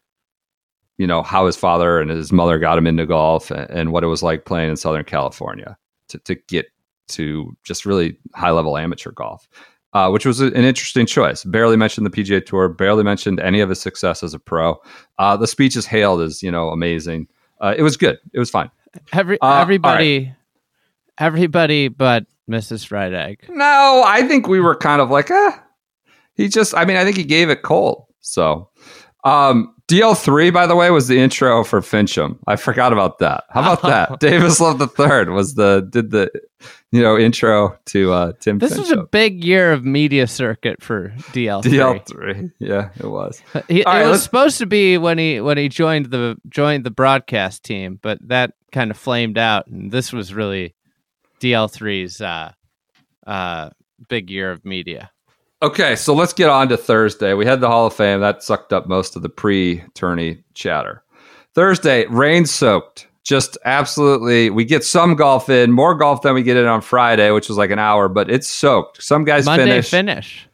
[0.98, 4.04] you know how his father and his mother got him into golf and, and what
[4.04, 5.76] it was like playing in Southern California
[6.08, 6.66] to, to get
[7.08, 9.48] to just really high level amateur golf,
[9.94, 11.44] uh, which was an interesting choice.
[11.44, 14.76] Barely mentioned the PGA Tour, barely mentioned any of his success as a pro.
[15.18, 17.28] Uh, the speech is hailed as you know amazing.
[17.60, 18.18] Uh, it was good.
[18.32, 18.70] It was fine.
[19.12, 20.34] Every Uh, all everybody,
[21.18, 22.86] everybody, but Mrs.
[22.86, 23.44] Fried Egg.
[23.48, 25.64] No, I think we were kind of like, ah.
[26.34, 28.04] He just, I mean, I think he gave it cold.
[28.20, 28.70] So,
[29.24, 32.38] um, DL3, by the way, was the intro for Finchem.
[32.46, 33.44] I forgot about that.
[33.48, 34.20] How about that?
[34.20, 36.30] Davis Love the Third was the did the
[36.92, 38.58] you know intro to uh, Tim.
[38.58, 41.62] This was a big year of media circuit for DL.
[41.62, 42.52] DL3.
[42.58, 43.42] Yeah, it was.
[43.68, 46.84] He, it right, was let's- supposed to be when he when he joined the joined
[46.84, 50.74] the broadcast team, but that kind of flamed out, and this was really
[51.40, 52.52] DL3's uh,
[53.26, 53.70] uh,
[54.08, 55.10] big year of media.
[55.60, 57.34] Okay, so let's get on to Thursday.
[57.34, 61.02] We had the Hall of Fame that sucked up most of the pre-tourney chatter.
[61.54, 63.08] Thursday, rain soaked.
[63.24, 67.30] Just absolutely, we get some golf in, more golf than we get in on Friday,
[67.32, 69.02] which was like an hour, but it's soaked.
[69.02, 69.90] Some guys finish Monday finish.
[69.90, 70.48] finish.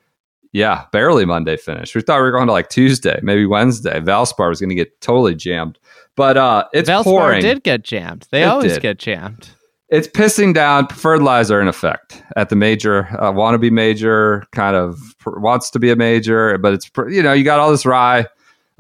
[0.53, 1.95] Yeah, barely Monday finish.
[1.95, 4.01] We thought we were going to like Tuesday, maybe Wednesday.
[4.01, 5.79] Valspar was going to get totally jammed,
[6.17, 7.43] but uh, it's Valspar pouring.
[7.43, 8.27] did get jammed.
[8.31, 8.83] They It always did.
[8.83, 9.51] get jammed.
[9.91, 10.87] It's pissing down.
[10.87, 13.07] Preferred lies are in effect at the major.
[13.19, 17.23] Uh, wannabe major kind of pr- wants to be a major, but it's pr- you
[17.23, 18.27] know you got all this rye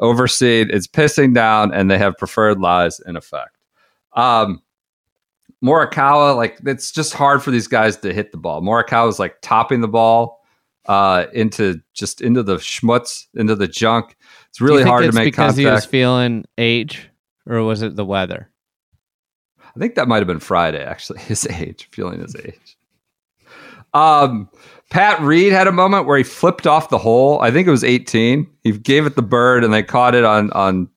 [0.01, 0.71] overseed.
[0.71, 3.57] It's pissing down, and they have preferred lies in effect.
[4.14, 4.62] Um,
[5.62, 8.62] Morikawa, like it's just hard for these guys to hit the ball.
[8.62, 10.40] Morikawa is like topping the ball
[10.87, 14.17] uh, into just into the schmutz, into the junk.
[14.49, 15.59] It's really hard it's to make because contact.
[15.59, 17.11] he was feeling age,
[17.47, 18.51] or was it the weather?
[19.75, 22.77] I think that might have been Friday, actually, his age, feeling his age.
[23.93, 24.49] Um,
[24.91, 27.41] Pat Reed had a moment where he flipped off the hole.
[27.41, 28.47] I think it was 18.
[28.63, 30.89] He gave it the bird and they caught it on, on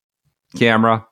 [0.56, 1.06] camera.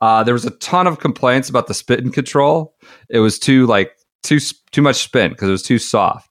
[0.00, 2.74] Uh, there was a ton of complaints about the spin control.
[3.08, 4.40] It was too like too
[4.72, 6.28] too much spin because it was too soft.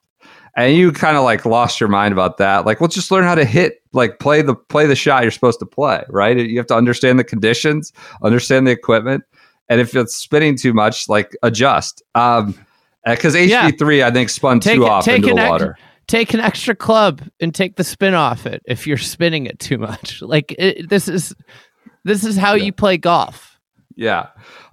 [0.54, 2.66] And you kind of like lost your mind about that.
[2.66, 5.58] Like, well, just learn how to hit, like play the play the shot you're supposed
[5.60, 6.36] to play, right?
[6.36, 7.92] You have to understand the conditions,
[8.22, 9.24] understand the equipment,
[9.68, 12.02] and if it's spinning too much, like adjust.
[12.14, 12.54] Um,
[13.06, 13.70] because Yeah.
[13.70, 15.78] HV3 I think spun Take too off into the ex- water.
[16.06, 19.78] take an extra club and take the spin off it if you're spinning it too
[19.78, 20.20] much.
[20.22, 21.34] Like it, this is
[22.04, 23.58] this is how you play golf.
[23.96, 24.28] Yeah.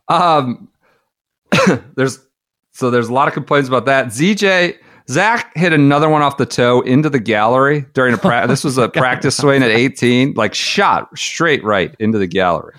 [0.09, 0.69] Um,
[1.95, 2.19] there's
[2.71, 4.07] so there's a lot of complaints about that.
[4.07, 4.75] ZJ
[5.09, 8.49] Zach hit another one off the toe into the gallery during a practice.
[8.59, 12.75] this was a practice swing at 18, like shot straight right into the gallery.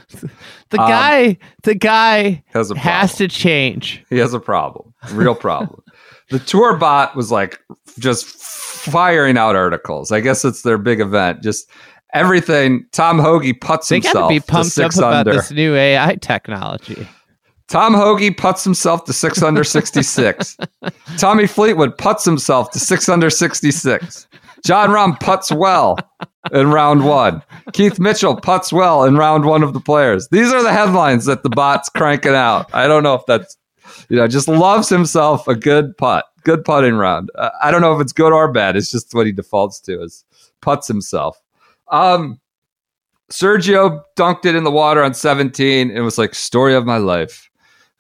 [0.70, 4.04] The Um, guy, the guy Has a has to change.
[4.10, 5.82] He has a problem, real problem.
[6.30, 7.58] the tour bot was like
[7.98, 10.12] just firing out articles.
[10.12, 11.42] I guess it's their big event.
[11.42, 11.68] Just
[12.14, 12.86] everything.
[12.92, 16.14] Tom Hoge puts They got to be to pumped up six about this new AI
[16.16, 17.08] technology.
[17.70, 20.56] Tom Hoge puts himself to six under 66.
[21.18, 24.26] Tommy Fleetwood puts himself to six under 66.
[24.64, 25.96] Jon Rahm puts well
[26.52, 27.40] in round one.
[27.72, 30.26] Keith Mitchell puts well in round one of the players.
[30.30, 32.68] These are the headlines that the bot's cranking out.
[32.74, 33.56] I don't know if that's,
[34.08, 37.30] you know, just loves himself a good putt, good putting round.
[37.36, 38.74] Uh, I don't know if it's good or bad.
[38.74, 40.24] It's just what he defaults to is
[40.60, 41.40] puts himself.
[41.92, 42.40] Um,
[43.30, 45.92] Sergio dunked it in the water on 17.
[45.92, 47.49] It was like story of my life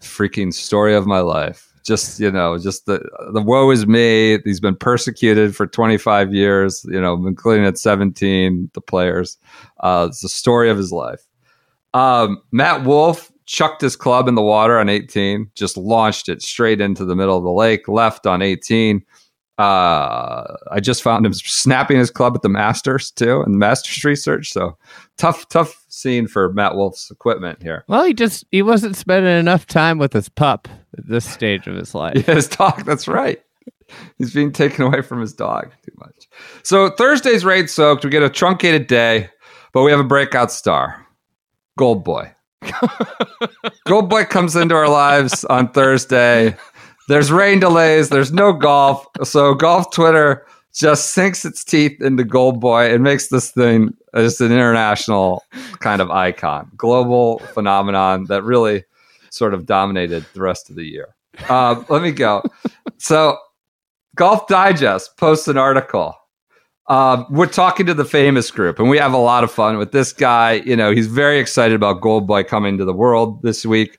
[0.00, 1.66] freaking story of my life.
[1.84, 3.00] Just you know, just the
[3.32, 4.38] the woe is me.
[4.44, 6.84] He's been persecuted for 25 years.
[6.88, 9.38] You know, including at 17, the players.
[9.80, 11.22] Uh, it's the story of his life.
[11.94, 15.50] Um, Matt Wolff chucked his club in the water on 18.
[15.54, 17.88] Just launched it straight into the middle of the lake.
[17.88, 19.04] Left on 18.
[19.60, 24.02] Uh, I just found him snapping his club at the Masters too, and the Masters
[24.04, 24.52] research.
[24.52, 24.78] So
[25.18, 27.84] tough, tough scene for Matt Wolff's equipment here.
[27.86, 31.76] Well, he just he wasn't spending enough time with his pup at this stage of
[31.76, 32.14] his life.
[32.26, 32.86] Yeah, his dog.
[32.86, 33.42] That's right.
[34.16, 36.28] He's being taken away from his dog too much.
[36.62, 38.02] So Thursday's rain soaked.
[38.02, 39.28] We get a truncated day,
[39.74, 41.06] but we have a breakout star,
[41.76, 42.32] Gold Boy.
[43.86, 46.56] Gold Boy comes into our lives on Thursday.
[47.10, 48.08] There's rain delays.
[48.08, 49.04] There's no golf.
[49.24, 54.40] So golf Twitter just sinks its teeth into Gold Boy and makes this thing just
[54.40, 55.42] an international
[55.80, 58.84] kind of icon, global phenomenon that really
[59.30, 61.16] sort of dominated the rest of the year.
[61.48, 62.44] Uh, let me go.
[62.98, 63.38] So,
[64.14, 66.14] Golf Digest posts an article.
[66.86, 69.90] Um, we're talking to the famous group, and we have a lot of fun with
[69.90, 70.62] this guy.
[70.64, 73.98] You know, he's very excited about Gold Boy coming to the world this week.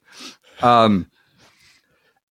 [0.62, 1.11] Um,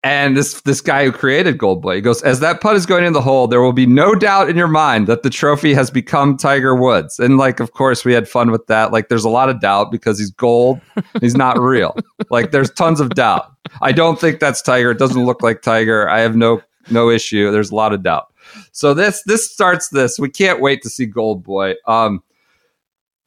[0.02, 3.04] and this this guy who created Gold Boy, he goes, as that putt is going
[3.04, 5.90] in the hole, there will be no doubt in your mind that the trophy has
[5.90, 7.18] become Tiger Woods.
[7.18, 8.92] And like, of course, we had fun with that.
[8.92, 10.80] Like, there's a lot of doubt because he's gold,
[11.20, 11.94] he's not real.
[12.30, 13.52] like, there's tons of doubt.
[13.82, 14.90] I don't think that's Tiger.
[14.90, 16.08] It doesn't look like Tiger.
[16.08, 17.50] I have no no issue.
[17.50, 18.32] There's a lot of doubt.
[18.72, 20.18] So this this starts this.
[20.18, 21.74] We can't wait to see Gold Boy.
[21.86, 22.22] Um,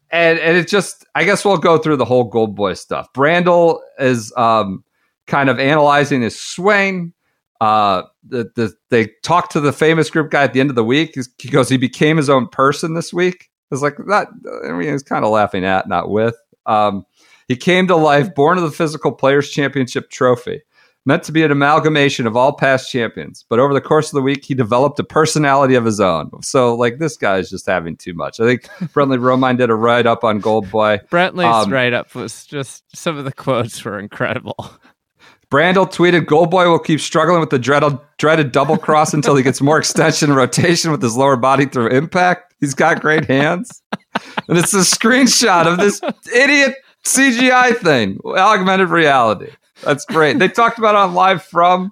[0.09, 3.13] and and it just I guess we'll go through the whole Gold Boy stuff.
[3.13, 4.83] Brandel is um
[5.27, 7.13] kind of analyzing his swing.
[7.61, 10.83] Uh, the, the they talked to the famous group guy at the end of the
[10.83, 11.11] week.
[11.13, 13.49] He's- He goes, he became his own person this week.
[13.71, 14.27] It's like that.
[14.67, 16.35] I mean, he's kind of laughing at, not with.
[16.65, 17.05] Um,
[17.47, 20.61] he came to life, born of the Physical Players Championship trophy,
[21.05, 23.43] meant to be an amalgamation of all past champions.
[23.49, 26.29] But over the course of the week, he developed a personality of his own.
[26.41, 28.39] So, like, this guy is just having too much.
[28.39, 30.99] I think Brentley Romine did a write up on Gold Boy.
[31.11, 34.69] Brentley's Um, write up was just some of the quotes were incredible.
[35.53, 39.61] Brandel tweeted, Goldboy will keep struggling with the dreaded, dreaded double cross until he gets
[39.61, 42.55] more extension and rotation with his lower body through impact.
[42.59, 43.83] He's got great hands.
[44.49, 46.01] And it's a screenshot of this
[46.33, 46.73] idiot
[47.05, 49.51] CGI thing, augmented reality.
[49.83, 50.39] That's great.
[50.39, 51.91] They talked about on live from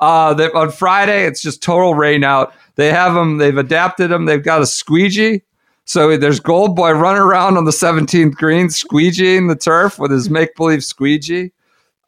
[0.00, 1.24] uh, they, on Friday.
[1.24, 2.52] It's just total rain out.
[2.74, 3.38] They have them.
[3.38, 4.26] They've adapted them.
[4.26, 5.40] They've got a squeegee.
[5.86, 10.28] So there's Gold Boy running around on the 17th green, squeegeeing the turf with his
[10.28, 11.52] make believe squeegee.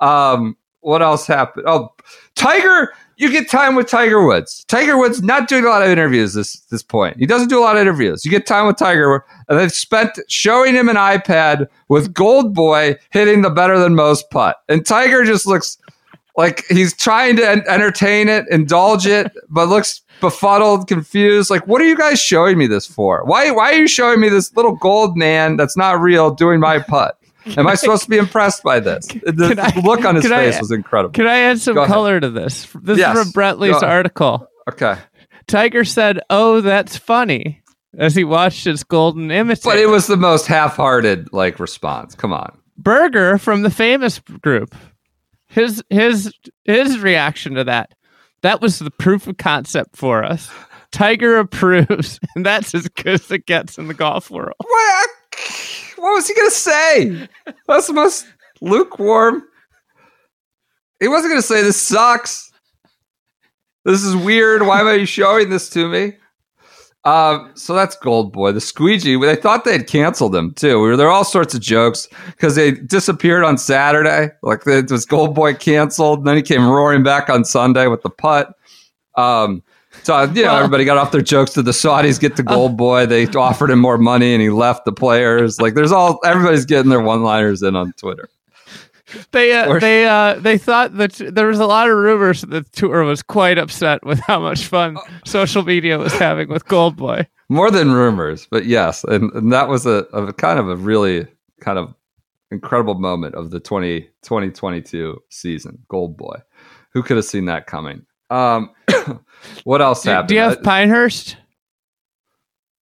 [0.01, 1.66] Um, what else happened?
[1.69, 1.90] Oh,
[2.35, 4.64] Tiger, you get time with Tiger Woods.
[4.66, 7.19] Tiger Woods not doing a lot of interviews this this point.
[7.19, 8.25] He doesn't do a lot of interviews.
[8.25, 12.97] You get time with Tiger, and they've spent showing him an iPad with Gold Boy
[13.11, 15.77] hitting the better than most putt, and Tiger just looks
[16.37, 21.51] like he's trying to en- entertain it, indulge it, but looks befuddled, confused.
[21.51, 23.23] Like, what are you guys showing me this for?
[23.25, 26.79] Why why are you showing me this little gold man that's not real doing my
[26.79, 27.20] putt?
[27.57, 29.07] Am I supposed to be impressed by this?
[29.22, 31.12] The I- look on his can I- face was incredible.
[31.12, 32.66] Can I add some color to this?
[32.83, 33.16] This Yes.
[33.16, 34.46] is from Brentley's article.
[34.70, 34.96] Okay.
[35.46, 37.61] Tiger said, "Oh, that's funny,"
[37.98, 39.68] as he watched his golden imitator.
[39.70, 42.14] But it was the most half-hearted like response.
[42.14, 42.57] Come on.
[42.76, 44.74] Berger from the famous group.
[45.48, 46.33] His his
[46.64, 47.94] his reaction to that.
[48.42, 50.50] That was the proof of concept for us.
[50.92, 54.55] Tiger approves, and that's as good as it gets in the golf world.
[54.59, 55.11] What,
[56.01, 57.29] what was he to say?
[57.67, 58.27] That's the most
[58.61, 59.45] lukewarm.
[60.99, 62.51] He wasn't to say this sucks.
[63.85, 64.63] This is weird.
[64.63, 66.15] Why am I showing this to me?
[67.05, 68.53] Um, so that's Gold Boy.
[68.53, 70.95] The squeegee, they thought they had canceled him too.
[70.97, 74.31] There were all sorts of jokes because they disappeared on Saturday.
[74.43, 76.19] Like it was Gold Boy canceled.
[76.21, 78.55] And Then he came roaring back on Sunday with the putt.
[79.17, 79.63] Um,
[80.03, 81.53] so you know, everybody got off their jokes.
[81.55, 83.07] Did the Saudis get the Gold Boy?
[83.07, 85.61] They offered him more money, and he left the players.
[85.61, 88.29] Like there's all everybody's getting their one-liners in on Twitter.
[89.33, 92.50] They uh, Or- they uh, they thought that there was a lot of rumors that
[92.50, 96.96] the tour was quite upset with how much fun social media was having with Gold
[96.96, 97.26] Boy.
[97.48, 101.26] More than rumors, but yes, and, and that was a, a kind of a really
[101.61, 101.92] kind of
[102.53, 105.79] incredible moment of the 20, 2022 season.
[105.88, 106.37] Gold Boy,
[106.92, 108.07] who could have seen that coming?
[108.31, 108.71] Um,
[109.64, 110.29] what else Do, happened?
[110.29, 111.37] do you have Pinehurst?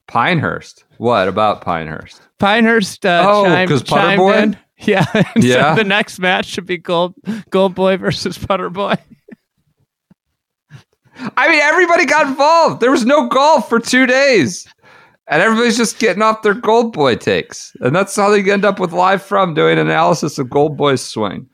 [0.07, 0.83] Pinehurst.
[0.97, 2.21] What about Pinehurst?
[2.39, 4.37] Pinehurst uh, Oh, chimed, 'cause Putter Boy?
[4.37, 4.57] in.
[4.83, 5.75] Yeah, Yeah.
[5.75, 7.13] So the next match should be Gold
[7.51, 8.95] Gold Boy versus Putter Boy.
[11.37, 12.81] I mean, everybody got involved.
[12.81, 14.67] There was no golf for two days.
[15.27, 17.73] And everybody's just getting off their Gold Boy takes.
[17.81, 21.47] And that's how they end up with Live From doing analysis of Gold Boy's swing.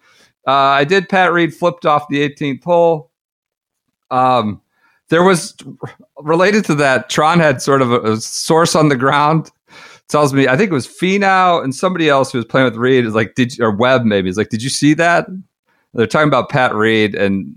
[0.47, 3.06] Uh, I did Pat Reed flipped off the 18th hole.
[4.11, 4.61] Um,
[5.09, 5.55] there was
[6.19, 9.51] related to that, Tron had sort of a, a source on the ground.
[10.09, 13.05] Tells me, I think it was Finau and somebody else who was playing with Reed
[13.05, 15.27] is like, did you- or Webb maybe is like, did you see that?
[15.93, 17.53] They're talking about Pat Reed and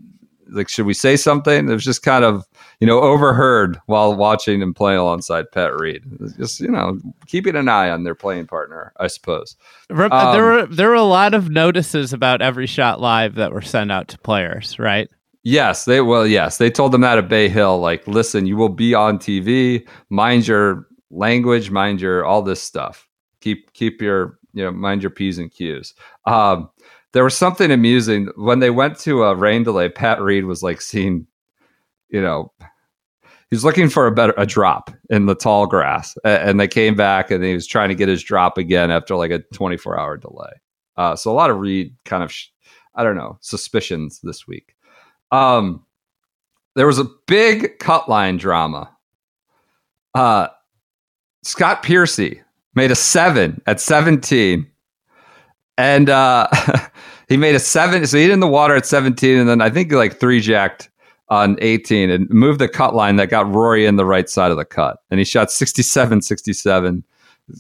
[0.49, 1.69] like, should we say something?
[1.69, 2.45] It was just kind of,
[2.81, 6.03] you know, overheard while watching and playing alongside Pat Reed.
[6.39, 9.55] Just, you know, keeping an eye on their playing partner, I suppose.
[9.89, 13.53] Re- Um, there were there were a lot of notices about every shot live that
[13.53, 15.09] were sent out to players, right?
[15.43, 17.79] Yes, they well, yes, they told them that at Bay Hill.
[17.79, 19.87] Like, listen, you will be on TV.
[20.11, 21.71] Mind your language.
[21.71, 23.09] Mind your all this stuff.
[23.41, 25.95] Keep keep your you know mind your p's and q's.
[26.27, 26.69] Um,
[27.13, 29.89] there was something amusing when they went to a rain delay.
[29.89, 31.27] Pat Reed was like seeing,
[32.11, 32.53] you know,
[33.49, 37.31] he's looking for a better a drop in the tall grass, and they came back
[37.31, 40.53] and he was trying to get his drop again after like a 24 hour delay.
[40.99, 42.35] Uh, so a lot of Reed kind of,
[42.95, 44.77] I don't know, suspicions this week.
[45.33, 45.85] Um,
[46.75, 48.91] there was a big cut line drama.
[50.15, 50.49] Uh,
[51.43, 52.43] Scott Piercy
[52.75, 54.67] made a seven at 17.
[55.79, 56.49] And uh,
[57.29, 58.07] he made a seven.
[58.07, 59.39] So he hit in the water at 17.
[59.39, 60.91] And then I think he like three jacked
[61.29, 64.57] on 18 and moved the cut line that got Rory in the right side of
[64.57, 64.99] the cut.
[65.11, 67.05] And he shot 67 67.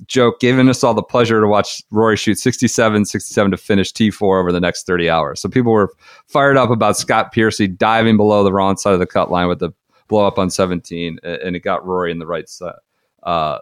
[0.06, 4.40] Joke giving us all the pleasure to watch Rory shoot 67 67 to finish T4
[4.40, 5.40] over the next 30 hours.
[5.40, 5.92] So people were
[6.26, 9.58] fired up about Scott Piercy diving below the wrong side of the cut line with
[9.58, 9.70] the
[10.08, 12.74] blow up on 17, and it got Rory in the right side,
[13.22, 13.58] uh,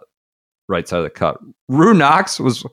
[0.67, 1.39] right side of the cut.
[1.69, 2.65] Rue Knox was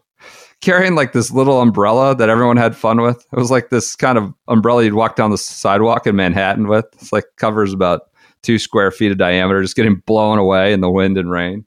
[0.61, 3.25] carrying like this little umbrella that everyone had fun with.
[3.33, 6.87] It was like this kind of umbrella you'd walk down the sidewalk in Manhattan with.
[6.95, 8.11] It's like covers about
[8.43, 11.65] two square feet of diameter, just getting blown away in the wind and rain.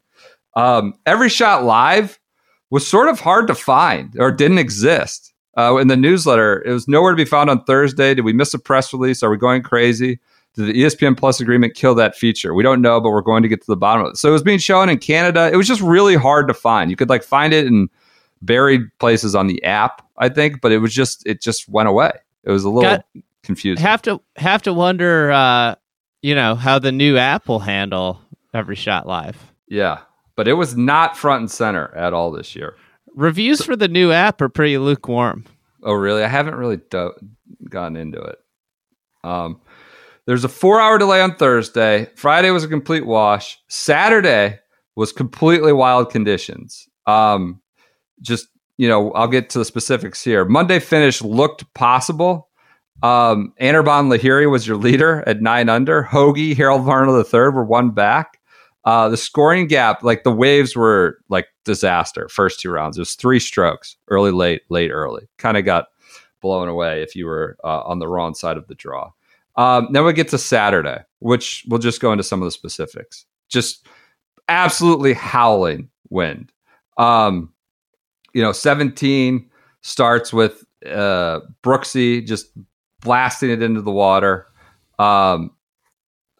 [0.55, 2.19] Um, every shot live
[2.69, 6.61] was sort of hard to find or didn't exist uh, in the newsletter.
[6.65, 8.13] It was nowhere to be found on Thursday.
[8.13, 9.23] Did we miss a press release?
[9.23, 10.19] Are we going crazy?
[10.55, 12.53] Did the ESPN Plus agreement kill that feature?
[12.53, 14.17] We don't know, but we're going to get to the bottom of it.
[14.17, 15.49] So it was being shown in Canada.
[15.53, 16.89] It was just really hard to find.
[16.89, 17.87] You could like find it in
[18.41, 22.11] buried places on the app, I think, but it was just it just went away.
[22.43, 23.05] It was a little Got-
[23.43, 23.81] confusing.
[23.83, 25.75] Have to have to wonder, uh,
[26.21, 28.19] you know, how the new app will handle
[28.53, 29.37] every shot live.
[29.67, 29.99] yeah,
[30.39, 32.77] but it was not front and center at all this year.
[33.13, 35.43] Reviews for the new app are pretty lukewarm.
[35.83, 36.23] Oh, really?
[36.23, 37.11] I haven't really do-
[37.69, 38.37] gotten into it.
[39.21, 39.59] Um,
[40.25, 42.07] there's a four hour delay on Thursday.
[42.15, 43.59] Friday was a complete wash.
[43.67, 44.59] Saturday
[44.95, 46.87] was completely wild conditions.
[47.05, 47.59] Um,
[48.21, 48.47] just,
[48.77, 50.45] you know, I'll get to the specifics here.
[50.45, 52.47] Monday finish looked possible.
[53.03, 56.01] Um, Anirban Lahiri was your leader at nine under.
[56.01, 58.38] Hoge, Harold Varner III were one back.
[58.85, 62.97] Uh, the scoring gap, like the waves were like disaster first two rounds.
[62.97, 65.27] It was three strokes, early, late, late, early.
[65.37, 65.87] Kind of got
[66.41, 69.11] blown away if you were uh, on the wrong side of the draw.
[69.57, 73.25] Um, then we get to Saturday, which we'll just go into some of the specifics.
[73.49, 73.85] Just
[74.47, 76.51] absolutely howling wind.
[76.97, 77.51] Um,
[78.33, 79.49] you know, 17
[79.81, 82.47] starts with uh, Brooksy just
[83.01, 84.47] blasting it into the water.
[84.97, 85.51] Um,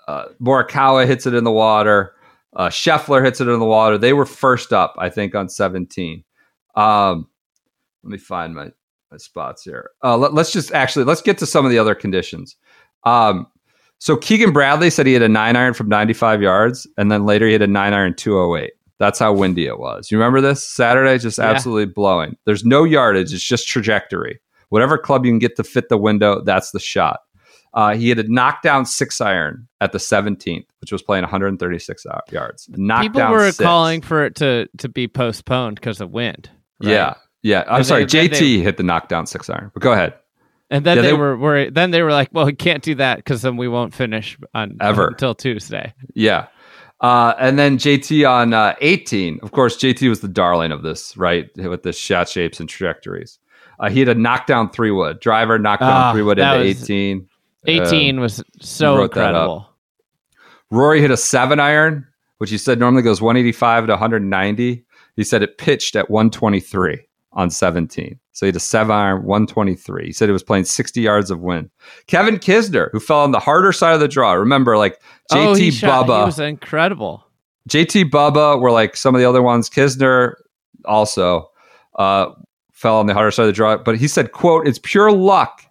[0.07, 2.15] uh, Morikawa hits it in the water.
[2.60, 3.97] Uh, Scheffler hits it in the water.
[3.97, 6.26] They were first up, I think, on 17.
[6.76, 7.26] Um,
[8.03, 8.70] let me find my,
[9.10, 9.91] my spots here.
[10.03, 12.57] Uh, let, us just actually let's get to some of the other conditions.
[13.05, 13.47] Um,
[13.97, 17.47] so Keegan Bradley said he had a nine iron from 95 yards, and then later
[17.47, 18.74] he had a nine iron 208.
[18.97, 20.12] That's how windy it was.
[20.12, 21.18] You remember this Saturday?
[21.18, 21.45] Just Yeah.
[21.45, 22.36] absolutely blowing.
[22.43, 23.34] There's no yardage.
[23.34, 24.38] It's just trajectory.
[24.68, 27.22] Whatever club you can get to fit the window, that's the shot.
[27.74, 32.67] Uh, he had a knockdown six iron at the 17th, which was playing 136 yards.
[32.72, 33.57] Knockdown People were six.
[33.63, 36.49] calling for it to to be postponed because of wind.
[36.84, 36.91] right?
[36.91, 37.13] Yeah,
[37.43, 37.63] yeah.
[37.67, 39.70] I'm sorry, they- JT hit the knockdown six iron.
[39.74, 40.15] But go ahead.
[40.72, 41.76] And then Yeah, they, they- were worried.
[41.76, 44.78] Then they were like, "Well, we can't do that because then we won't finish on
[44.82, 45.07] Ever.
[45.09, 46.47] until Tuesday." Yeah.
[47.01, 49.39] Uh, and then JT on uh, 18.
[49.41, 51.49] Of course, JT was the darling of this, right?
[51.55, 53.39] With the shot shapes and trajectories.
[53.80, 55.20] Uh, he had a knockdown three wood.
[55.22, 57.26] Driver knocked down Ah, three wood into was- 18.
[57.66, 59.41] Eighteen was so wrote that up.
[59.41, 59.70] incredible.
[60.72, 62.07] Rory hit a seven iron,
[62.38, 64.86] which he said normally goes 185 to 190.
[65.16, 66.99] He said it pitched at 123
[67.34, 68.20] on 17.
[68.32, 70.05] So he had a seven iron, 123.
[70.05, 71.70] He said it was playing 60 yards of wind.
[72.07, 74.34] Kevin Kisner, who fell on the harder side of the draw.
[74.34, 75.01] Remember, like
[75.32, 76.20] JT oh, he shot, Bubba.
[76.20, 77.26] He was incredible.
[77.68, 79.70] JT Bubba were like some of the other ones.
[79.70, 80.36] Kisner
[80.86, 81.51] also
[81.95, 82.32] uh,
[82.72, 85.66] fell on the harder side of the draw, but he said, "quote It's pure luck.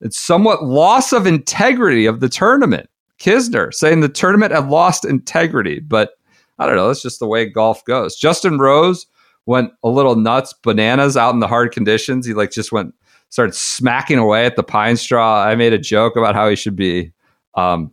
[0.00, 2.88] It's somewhat loss of integrity of the tournament."
[3.18, 6.12] Kisner saying the tournament had lost integrity, but
[6.58, 6.86] I don't know.
[6.86, 8.16] That's just the way golf goes.
[8.16, 9.06] Justin Rose
[9.46, 12.26] went a little nuts, bananas out in the hard conditions.
[12.26, 12.94] He like just went
[13.30, 15.42] started smacking away at the pine straw.
[15.44, 17.12] I made a joke about how he should be
[17.54, 17.90] um,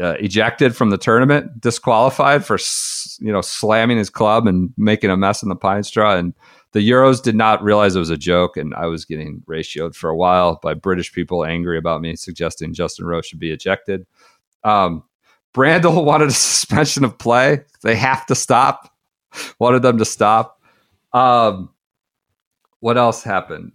[0.00, 2.58] uh, ejected from the tournament, disqualified for
[3.20, 6.16] you know slamming his club and making a mess in the pine straw.
[6.16, 6.34] And
[6.74, 10.10] the Euros did not realize it was a joke, and I was getting ratioed for
[10.10, 14.04] a while by British people angry about me suggesting Justin Rose should be ejected.
[14.64, 15.04] Um,
[15.54, 17.60] Brandel wanted a suspension of play.
[17.82, 18.92] They have to stop.
[19.60, 20.60] Wanted them to stop.
[21.12, 21.70] Um,
[22.80, 23.70] what else happened?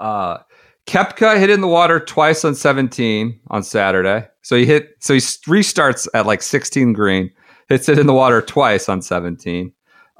[0.00, 0.38] Uh,
[0.86, 4.26] Koepka hit in the water twice on 17 on Saturday.
[4.40, 7.30] So he hit, so he restarts at like 16 green,
[7.68, 9.70] hits it in the water twice on 17,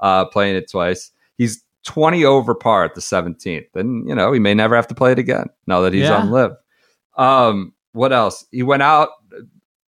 [0.01, 1.11] uh, playing it twice.
[1.39, 3.65] He's 20 over par at the 17th.
[3.73, 6.19] Then, you know, he may never have to play it again now that he's Yeah.
[6.19, 6.53] on live.
[7.17, 8.45] Um, what else?
[8.53, 9.09] He went out.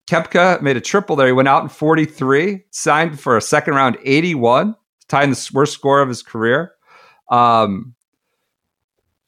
[0.10, 1.28] Koepka made a triple there.
[1.28, 4.76] He went out in 43, signed for a second round 81,
[5.10, 6.72] tying the worst score of his career.
[7.30, 7.94] Um,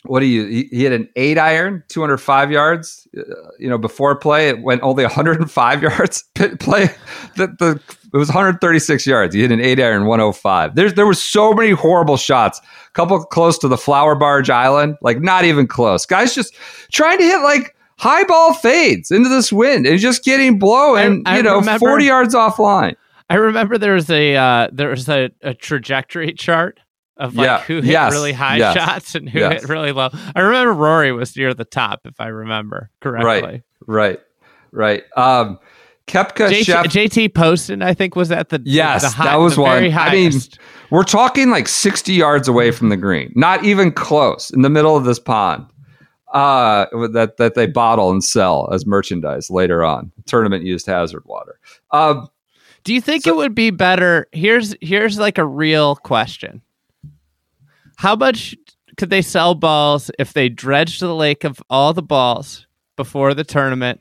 [0.05, 0.45] what do you?
[0.45, 3.05] He, he had an eight iron, 205 yards.
[3.15, 3.21] Uh,
[3.59, 6.23] you know, before play, it went only 105 yards.
[6.59, 6.89] Play,
[7.35, 7.81] the, the
[8.13, 9.33] it was 136 yards.
[9.35, 10.75] He hit an eight iron, 105.
[10.75, 12.59] There's there was so many horrible shots.
[12.59, 16.05] A couple close to the Flower Barge Island, like not even close.
[16.05, 16.53] Guys just
[16.91, 21.33] trying to hit like high ball fades into this wind and just getting blown, I-
[21.33, 22.95] I you know, remember- 40 yards offline.
[23.29, 26.79] I remember there was a uh, there was a, a trajectory chart
[27.15, 27.61] of like Yeah.
[27.61, 28.11] who hit Yes.
[28.11, 28.75] really high Yes.
[28.75, 29.61] shots and who Yes.
[29.61, 30.09] hit really low.
[30.35, 33.61] I remember Rory was near the top, if I remember correctly.
[33.87, 34.19] Right,
[34.73, 35.03] right.
[35.15, 35.59] Um,
[36.07, 39.57] Koepka, JT, Chef, JT Poston, I think, was at the Yes, the high, that was
[39.57, 39.91] one.
[39.91, 40.31] I mean.
[40.89, 44.97] We're talking like 60 yards away from the green, not even close, in the middle
[44.97, 45.65] of this pond.
[46.33, 50.11] Uh, that that they bottle and sell as merchandise later on.
[50.25, 51.59] Tournament used hazard water.
[51.91, 52.29] Um,
[52.85, 54.27] Do you think so- it would be better?
[54.31, 56.61] Here's here's like a real question.
[57.97, 58.55] How much
[58.97, 63.43] could they sell balls if they dredged the lake of all the balls before the
[63.43, 63.99] tournament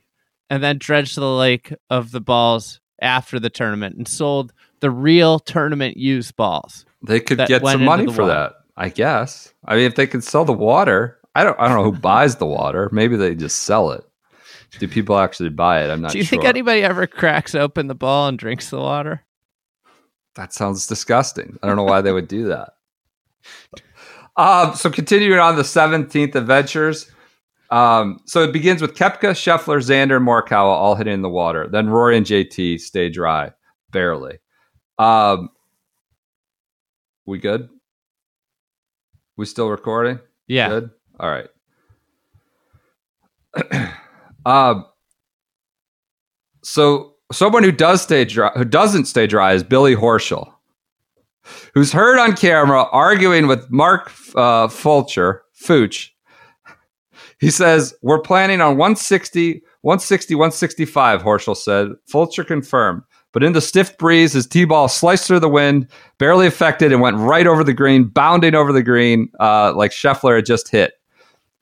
[0.51, 5.39] and then dredged the lake of the balls after the tournament and sold the real
[5.39, 6.85] tournament used balls?
[7.03, 8.27] they could get some money for water.
[8.27, 9.53] that, I guess.
[9.65, 11.59] I mean, if they could sell the water, I don't.
[11.59, 12.89] I don't know who buys the water.
[12.93, 14.05] Maybe they just sell it.
[14.79, 15.91] Do people actually buy it?
[15.91, 16.13] I'm not sure.
[16.13, 16.39] Do you sure.
[16.39, 19.25] think anybody ever cracks open the ball and drinks the water?
[20.37, 21.59] That sounds disgusting.
[21.63, 22.75] I don't know why they would do that.
[24.37, 27.11] Um, so continuing on the 17th adventures.
[27.71, 31.69] Um, so it begins with Koepka, Scheffler, Xander, and Morikawa all hitting in the water.
[31.69, 33.53] Then Rory and JT stay dry,
[33.91, 34.39] barely.
[34.99, 35.51] Um,
[37.27, 37.69] we good?
[39.37, 40.19] We still recording?
[40.49, 40.69] Yeah.
[40.69, 40.91] Good.
[41.19, 41.49] All right.
[44.47, 44.87] um.
[46.63, 50.53] So someone who does stay dry, who doesn't stay dry, is Billy Horschel,
[51.73, 56.11] who's heard on camera arguing with Mark uh, Fulcher, Fooch.
[57.41, 61.23] He says we're planning on 160, 160, 165.
[61.23, 61.89] Horschel said.
[62.07, 63.03] Fulcher confirmed.
[63.33, 65.87] But in the stiff breeze, his tee ball sliced through the wind,
[66.19, 70.37] barely affected, and went right over the green, bounding over the green uh, like Scheffler
[70.37, 70.95] had just hit.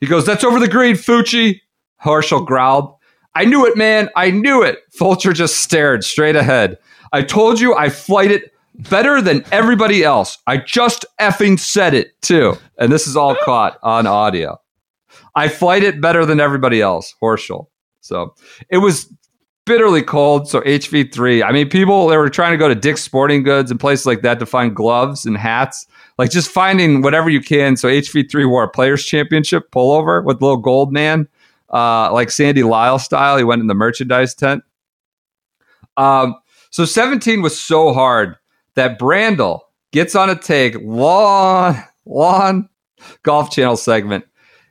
[0.00, 1.60] He goes, That's over the green, Fooch.
[2.02, 2.94] Horschel growled.
[3.34, 4.08] I knew it, man.
[4.16, 4.78] I knew it.
[4.90, 6.78] Fulcher just stared straight ahead.
[7.12, 8.52] I told you I flight it
[8.90, 10.38] better than everybody else.
[10.46, 12.56] I just effing said it, too.
[12.78, 14.60] And this is all caught on audio.
[15.38, 17.66] I flight it better than everybody else, Horschel.
[18.00, 18.34] So
[18.70, 19.12] it was
[19.64, 20.48] bitterly cold.
[20.48, 23.78] So HV3, I mean, people, they were trying to go to Dick's Sporting Goods and
[23.78, 25.86] places like that to find gloves and hats
[26.18, 27.76] like just finding whatever you can.
[27.76, 31.28] So HV3 wore a Players Championship pullover with little gold man
[31.70, 33.36] uh, like Sandy Lyle style.
[33.36, 34.64] He went in the merchandise tent.
[35.96, 36.34] Um,
[36.70, 38.36] so 17 was so hard
[38.74, 39.60] that Brandel
[39.92, 42.68] gets on a take, long, long
[43.22, 44.24] Golf Channel segment.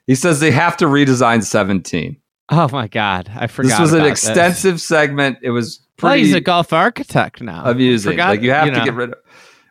[0.08, 2.18] He says they have to redesign 17.
[2.50, 3.70] Oh my god, I forgot.
[3.70, 5.38] This was an extensive segment.
[5.42, 7.66] It was pretty he's a golf architect now.
[7.66, 8.14] amusing.
[8.14, 8.86] Forgot- like you have to know.
[8.86, 9.16] get rid of.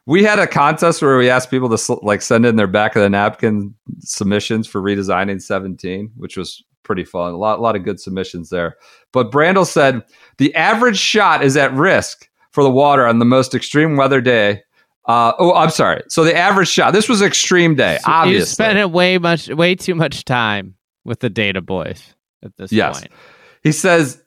[0.05, 3.03] We had a contest where we asked people to like send in their back of
[3.03, 7.32] the napkin submissions for redesigning 17, which was pretty fun.
[7.32, 8.76] A lot, a lot of good submissions there.
[9.12, 10.05] But Brandel said
[10.39, 14.62] the average shot is at risk for the water on the most extreme weather day.
[15.07, 16.02] Uh, oh, I'm sorry.
[16.09, 16.92] So the average shot.
[16.92, 17.98] This was extreme day.
[18.04, 22.14] So obviously, You spent it way much, way too much time with the data boys
[22.44, 23.00] at this Yes.
[23.00, 23.12] point.
[23.62, 24.20] He says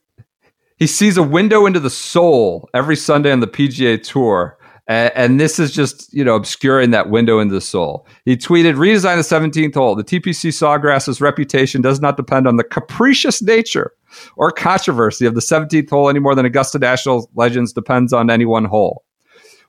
[0.78, 4.56] he sees a window into the soul every Sunday on the PGA Tour.
[4.88, 8.08] a- And this is just, you know, obscuring that window into the soul.
[8.26, 9.94] He tweeted, redesign the 17th hole.
[9.96, 13.92] The TPC Sawgrass's reputation does not depend on the capricious nature
[14.36, 18.46] or controversy of the 17th hole any more than Augusta National Legends depends on any
[18.46, 19.04] one hole.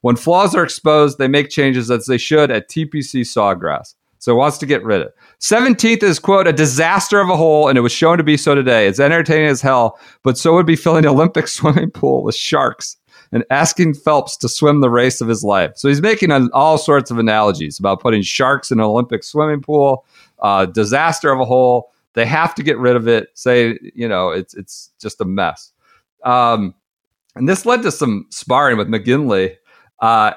[0.03, 3.95] When flaws are exposed, they make changes as they should at TPC Sawgrass.
[4.19, 5.15] So wants to get rid of it.
[5.41, 8.55] 17th is, quote, a disaster of a hole, and it was shown to be so
[8.55, 8.87] today.
[8.87, 12.99] It's entertaining as hell, but so would be filling an Olympic swimming pool with sharks
[13.33, 15.73] and asking Phelps to swim the race of his life.
[15.77, 19.63] So he's making an, all sorts of analogies about putting sharks in an Olympic swimming
[19.63, 20.05] pool,
[20.41, 21.91] uh, disaster of a hole.
[22.15, 23.29] They have to get rid of it.
[23.35, 25.73] Say, you know, it's it's just a mess.
[26.25, 26.75] Um,
[27.37, 29.57] and this led to some sparring with McGinley.
[30.01, 30.33] Uh,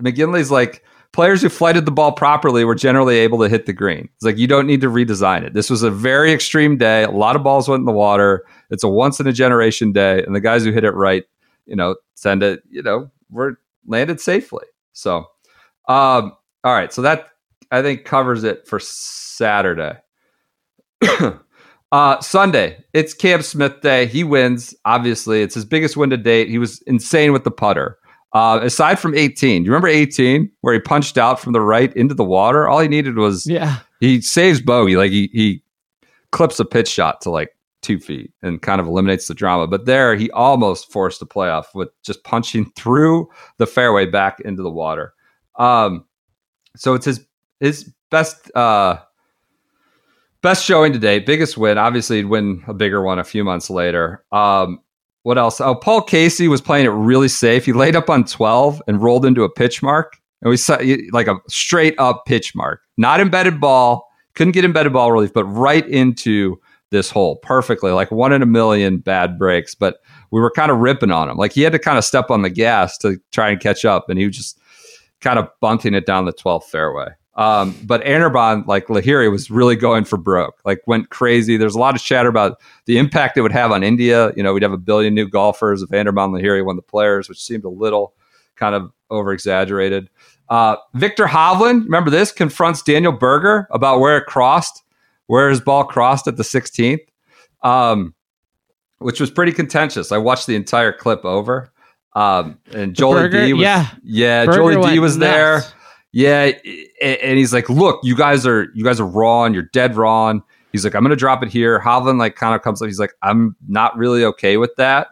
[0.00, 4.08] McGinley's like, players who flighted the ball properly were generally able to hit the green.
[4.14, 5.54] It's like you don't need to redesign it.
[5.54, 7.02] This was a very extreme day.
[7.02, 8.44] A lot of balls went in the water.
[8.70, 11.24] It's a once in a generation day, and the guys who hit it right,
[11.66, 14.64] you know, send it, you know, were landed safely.
[14.92, 15.18] So,
[15.88, 16.32] um,
[16.64, 16.92] all right.
[16.92, 17.28] So that
[17.70, 19.98] I think covers it for Saturday.
[21.92, 24.06] uh, Sunday, it's Cam Smith Day.
[24.06, 24.74] He wins.
[24.84, 26.48] Obviously, it's his biggest win to date.
[26.48, 27.98] He was insane with the putter.
[28.32, 31.92] Uh, aside from 18, do you remember 18 where he punched out from the right
[31.96, 32.68] into the water?
[32.68, 33.78] All he needed was Yeah.
[34.00, 34.96] he saves bogey.
[34.96, 35.62] Like he he
[36.30, 39.66] clips a pitch shot to like two feet and kind of eliminates the drama.
[39.66, 43.28] But there he almost forced a playoff with just punching through
[43.58, 45.12] the fairway back into the water.
[45.58, 46.04] Um,
[46.76, 47.26] so it's his
[47.58, 48.98] his best uh
[50.42, 51.78] best showing to date, biggest win.
[51.78, 54.24] Obviously, he'd win a bigger one a few months later.
[54.32, 54.80] Um,
[55.22, 55.60] what else?
[55.60, 57.66] Oh, Paul Casey was playing it really safe.
[57.66, 60.18] He laid up on 12 and rolled into a pitch mark.
[60.42, 60.78] And we saw
[61.12, 64.08] like a straight up pitch mark, not embedded ball.
[64.34, 66.58] Couldn't get embedded ball relief, but right into
[66.90, 69.74] this hole perfectly, like one in a million bad breaks.
[69.74, 69.98] But
[70.30, 71.36] we were kind of ripping on him.
[71.36, 74.08] Like he had to kind of step on the gas to try and catch up.
[74.08, 74.58] And he was just
[75.20, 77.08] kind of bunting it down the 12th fairway.
[77.36, 81.56] Um, but Anirban, like Lahiri, was really going for broke, like went crazy.
[81.56, 84.32] There's a lot of chatter about the impact it would have on India.
[84.36, 87.40] You know, we'd have a billion new golfers if Anirban Lahiri won the players, which
[87.40, 88.14] seemed a little
[88.56, 90.10] kind of over exaggerated.
[90.48, 94.82] Uh, Victor Hovland, remember this, confronts Daniel Berger about where it crossed,
[95.26, 97.06] where his ball crossed at the 16th,
[97.62, 98.14] um,
[98.98, 100.10] which was pretty contentious.
[100.10, 101.72] I watched the entire clip over.
[102.14, 103.46] Um, and Jolie Berger?
[103.46, 103.88] D was, Yeah.
[104.02, 105.62] yeah, Berger Jolie D was there.
[106.12, 106.52] Yeah,
[107.00, 109.54] and he's like, "Look, you guys are you guys are wrong.
[109.54, 110.42] You're dead wrong."
[110.72, 112.86] He's like, "I'm gonna drop it here." Hovland like kind of comes up.
[112.86, 115.08] He's like, "I'm not really okay with that."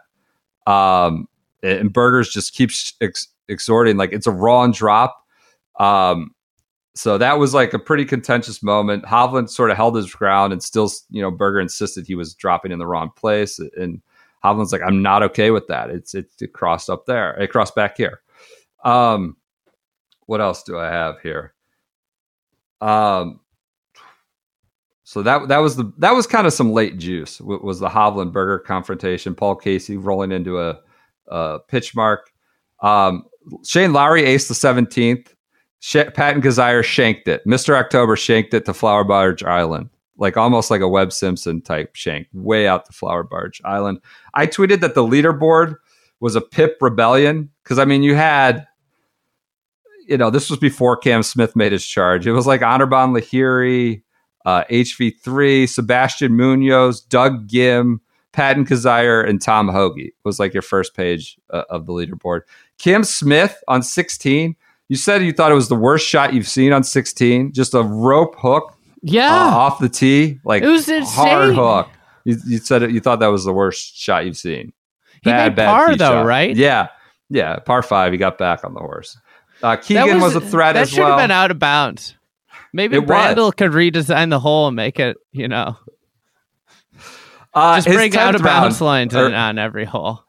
[0.67, 1.27] Um,
[1.63, 5.25] and Berger's just keeps ex- exhorting like it's a wrong drop.
[5.79, 6.35] Um,
[6.95, 9.05] so that was like a pretty contentious moment.
[9.05, 12.73] Hovland sort of held his ground, and still, you know, Berger insisted he was dropping
[12.73, 14.01] in the wrong place, and
[14.43, 15.89] Hovland's like, "I'm not okay with that.
[15.89, 17.39] It's it, it crossed up there.
[17.39, 18.19] It crossed back here."
[18.83, 19.37] Um,
[20.29, 21.55] what else do I have here?
[22.81, 23.39] Um,
[25.03, 27.41] so that that was the that was kind of some late juice.
[27.41, 29.33] Was the Hovland Berger confrontation?
[29.33, 30.79] Paul Casey rolling into a,
[31.29, 32.31] a pitch mark.
[32.83, 33.23] Um,
[33.65, 35.33] Shane Lowry aced the seventeenth.
[35.79, 37.43] Sh- Patton Kizzire shanked it.
[37.47, 41.95] Mister October shanked it to Flower Barge Island, like almost like a Webb Simpson type
[41.95, 43.99] shank, way out to Flower Barge Island.
[44.35, 45.77] I tweeted that the leaderboard
[46.19, 48.67] was a Pip rebellion because I mean you had
[50.09, 52.25] you know, this was before Cam Smith made his charge.
[52.27, 54.01] It was like Anirban Lahiri,
[54.45, 57.99] uh, HV3, Sebastian Munoz, Doug Ghim,
[58.31, 62.41] Patton Kizzire, and Tom Hoge was like your first page uh, of the leaderboard.
[62.77, 64.55] Cam Smith on 16,
[64.87, 67.83] you said you thought it was the worst shot you've seen on 16, just a
[67.83, 69.31] rope hook Yeah.
[69.31, 71.89] uh, off the tee, like It was hard hook.
[72.25, 74.73] You, you said it, you thought that was the worst shot you've seen.
[75.21, 76.55] he made par though, right?
[76.55, 76.87] Yeah,
[77.29, 77.57] yeah.
[77.59, 79.17] Par five, he got back on the horse.
[79.61, 80.83] Uh, That Keegan was, a threat as well.
[80.83, 82.15] that should have been out of bounds.
[82.73, 83.53] Maybe It was.
[83.55, 85.75] Could redesign the hole and make it, you know.
[87.53, 90.23] Uh, Just bring out of 10th bounds lines or on, on every hole.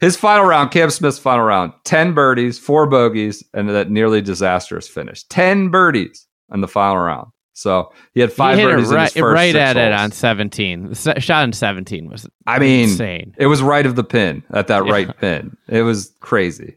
[0.00, 4.88] His final round, Cam Smith's final round, 10 birdies, four bogeys, and that nearly disastrous
[4.88, 5.22] finish.
[5.24, 7.28] 10 birdies in the final round.
[7.52, 10.88] So he had five he birdies in right, his first right at it on 17.
[10.90, 13.34] The shot in 17 was I mean, insane.
[13.38, 14.92] It was right of the pin at that Yeah.
[14.92, 15.56] right pin.
[15.68, 16.74] It was crazy.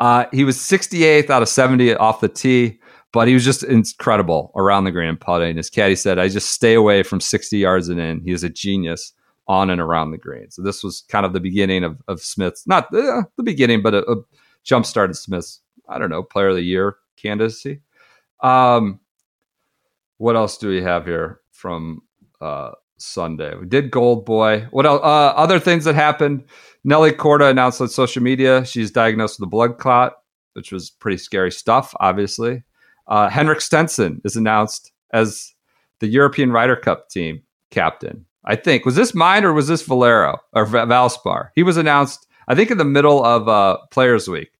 [0.00, 2.80] Uh, he was 68th out of 70 off the tee,
[3.12, 5.56] but he was just incredible around the green and putting.
[5.56, 8.22] His caddy said, I just stay away from 60 yards and in.
[8.22, 9.12] He is a genius
[9.46, 10.50] on and around the green.
[10.50, 13.94] So this was kind of the beginning of, of Smith's, not uh, the beginning, but
[13.94, 14.16] a, a
[14.64, 17.82] jump started Smith's, I don't know, player of the year candidacy.
[18.42, 19.00] Um,
[20.16, 22.02] what else do we have here from
[22.40, 22.70] uh,
[23.00, 23.54] Sunday?
[23.56, 24.66] We did Gold Boy.
[24.70, 25.00] What else?
[25.02, 26.44] Uh, other things that happened.
[26.84, 30.14] Nelly Korda announced on social media she's diagnosed with a blood clot,
[30.54, 32.62] which was pretty scary stuff, obviously.
[33.06, 35.52] Uh, Henrik Stenson is announced as
[35.98, 38.26] the European Ryder Cup team captain.
[38.44, 38.86] I think.
[38.86, 41.50] Was this mine or was this Valero or Va- Valspar?
[41.54, 44.50] He was announced, I think, in the middle of uh, Players Week.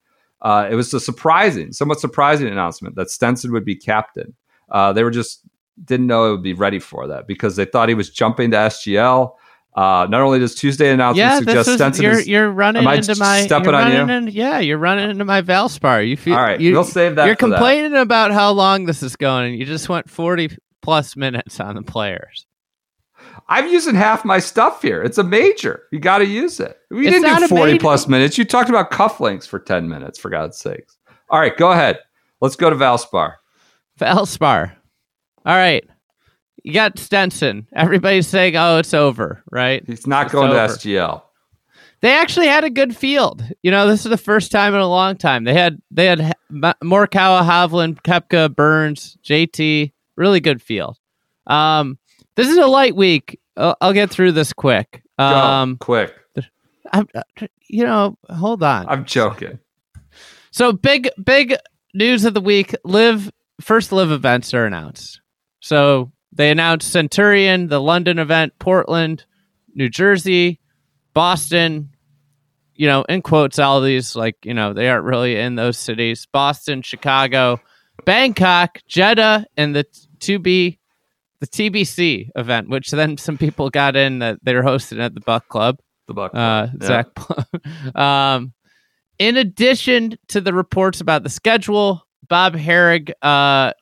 [0.43, 4.34] Uh, it was a surprising, somewhat surprising announcement that Stenson would be captain.
[4.70, 5.43] Uh, they were just
[5.85, 8.57] didn't know it would be ready for that because they thought he was jumping to
[8.57, 9.33] SGL.
[9.74, 13.43] Uh, not only does Tuesday announcement Yeah, suggest Stenson you're is you're running into my
[13.43, 14.14] stepping you're on you.
[14.14, 16.07] In, yeah, you're running into my Valspar.
[16.07, 16.61] You feel all right.
[16.61, 17.26] You, we'll save that.
[17.26, 17.57] you're for that.
[17.57, 21.76] complaining about how long this is going, and you just went 40 plus minutes on
[21.76, 22.47] the players.
[23.49, 25.03] I'm using half my stuff here.
[25.03, 25.85] It's a major.
[25.93, 26.76] You got to use it.
[26.91, 28.39] We It's didn't do 40 plus minutes.
[28.39, 30.97] You talked about cufflinks for 10 minutes, for God's sakes.
[31.28, 31.99] All right, go ahead.
[32.41, 33.35] Let's go to Valspar.
[34.01, 34.72] Valspar.
[35.47, 35.84] All right.
[36.62, 37.66] You got Stenson.
[37.74, 39.82] Everybody's saying, "Oh, it's over," right?
[39.86, 40.66] He's not It's going over.
[40.68, 41.22] to SGL.
[42.03, 43.43] They actually had a good field.
[43.62, 45.45] You know, this is the first time in a long time.
[45.45, 49.93] They had they had Morikawa, Hovland, Koepka, Burns, JT.
[50.16, 50.99] Really good field.
[51.47, 51.99] Um,
[52.36, 53.41] this is a light week.
[53.57, 55.03] I'll, I'll get through this quick.
[55.18, 56.14] Go, Um, quick.
[56.93, 57.22] I'm, uh,
[57.68, 58.86] you know, hold on.
[58.88, 59.59] I'm joking.
[60.51, 61.57] So big, big
[61.95, 62.74] news of the week.
[62.84, 63.30] Live
[63.61, 65.20] first live events are announced.
[65.61, 69.25] So they announced Centurion, the London event, Portland,
[69.75, 70.61] New Jersey,
[71.15, 71.91] Boston.
[72.75, 76.27] You know, in quotes, all these like you know they aren't really in those cities.
[76.33, 77.61] Boston, Chicago,
[78.07, 79.85] Bangkok, Jeddah, and the
[80.21, 80.79] to be
[81.41, 85.21] the TBC event, which then some people got in that they were hosting at the
[85.21, 86.35] Buck Club The Buck.
[86.35, 86.87] uh, Yeah.
[86.87, 87.95] Zach.
[87.97, 88.53] um,
[89.19, 93.73] in addition to the reports about the schedule, Bob Harig uh,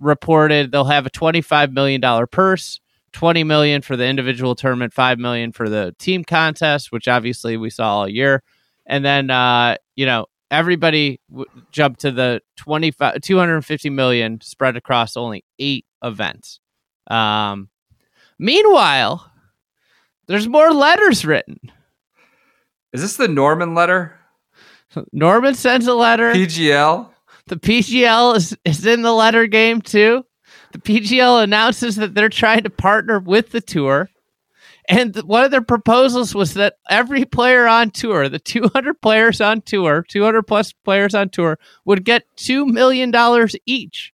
[0.00, 2.80] reported they'll have a twenty-five million dollar purse,
[3.12, 7.70] twenty million for the individual tournament, five million for the team contest, which obviously we
[7.70, 8.42] saw all year,
[8.86, 15.16] and then uh, you know everybody w- jumped to the 25 250 million spread across
[15.16, 16.60] only eight events
[17.10, 17.68] um
[18.38, 19.32] meanwhile
[20.26, 21.58] there's more letters written
[22.92, 24.16] Is this the Norman letter?
[25.12, 27.08] norman sends a letter PGL?
[27.46, 30.24] The pgl is, is in the letter game too
[30.72, 34.08] the pgl announces that they're trying to partner with the tour
[34.88, 39.60] and one of their proposals was that every player on tour the 200 players on
[39.62, 43.12] tour 200 plus players on tour would get $2 million
[43.66, 44.12] each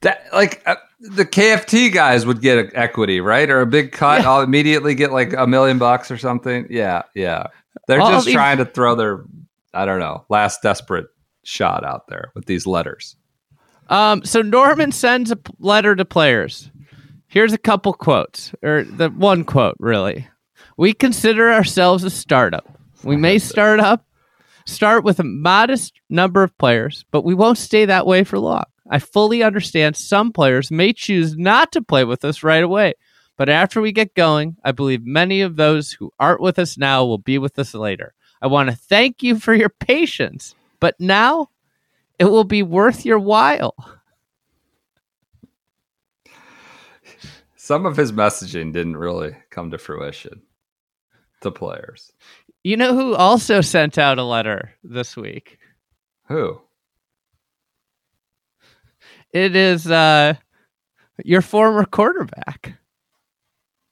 [0.00, 3.48] That like uh, the KFT guys would get a equity, right?
[3.48, 4.24] Or a big cut.
[4.24, 6.66] I'll immediately get like a million bucks or something.
[6.70, 7.48] Yeah, yeah.
[7.86, 9.24] They're All just these- trying to throw their,
[9.74, 11.06] I don't know, last desperate
[11.44, 13.16] shot out there with these letters.
[13.88, 16.70] Um, so Norman sends a letter to players.
[17.26, 20.28] Here's a couple quotes, or the one quote really.
[20.76, 22.78] We consider ourselves a startup.
[23.04, 24.06] We may start up,
[24.66, 28.64] start with a modest number of players, but we won't stay that way for long.
[28.88, 32.94] I fully understand some players may choose not to play with us right away,
[33.36, 37.04] but after we get going, I believe many of those who aren't with us now
[37.04, 38.14] will be with us later.
[38.42, 41.48] I want to thank you for your patience, but now
[42.18, 43.76] it will be worth your while.
[47.54, 50.42] Some of his messaging didn't really come to fruition.
[51.42, 52.12] The players.
[52.64, 55.58] You know who also sent out a letter this week?
[56.26, 56.60] Who?
[59.32, 60.34] It is uh,
[61.24, 62.74] your former quarterback.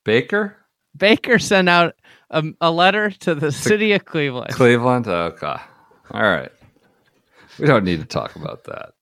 [0.03, 0.57] Baker?
[0.95, 1.95] Baker sent out
[2.31, 4.53] a, a letter to the city of Cleveland.
[4.53, 5.07] Cleveland?
[5.07, 5.55] Okay.
[6.11, 6.51] All right.
[7.59, 8.93] We don't need to talk about that.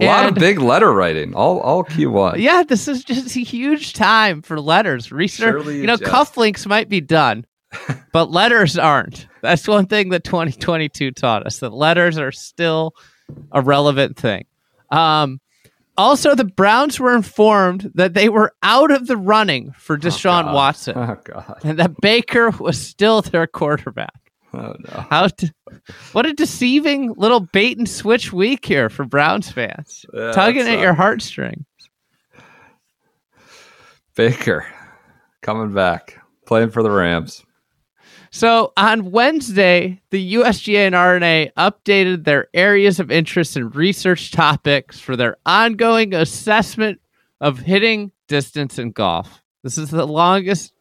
[0.00, 1.34] A lot of big letter writing.
[1.34, 2.38] All all Q1.
[2.38, 5.10] yeah, this is just a huge time for letters.
[5.10, 7.44] Research, Surely you know, cufflinks might be done,
[8.12, 9.26] but letters aren't.
[9.42, 12.94] That's one thing that 2022 taught us that letters are still
[13.50, 14.44] a relevant thing.
[14.90, 15.40] Um,
[15.98, 20.44] Also, the Browns were informed that they were out of the running for oh, Deshaun
[20.44, 20.54] God.
[20.54, 21.60] Watson Oh God.
[21.64, 24.14] and that Baker was still their quarterback.
[24.54, 25.06] Oh no.
[25.10, 25.28] How
[26.12, 30.06] what a deceiving little bait and switch week here for Browns fans.
[30.14, 31.66] Yeah, Tugging at your heartstrings.
[34.14, 34.66] Baker
[35.42, 37.44] coming back, playing for the Rams.
[38.30, 45.00] So on Wednesday, the USGA and R&A updated their areas of interest and research topics
[45.00, 47.00] for their ongoing assessment
[47.40, 49.42] of hitting distance in golf.
[49.62, 50.72] This is the longest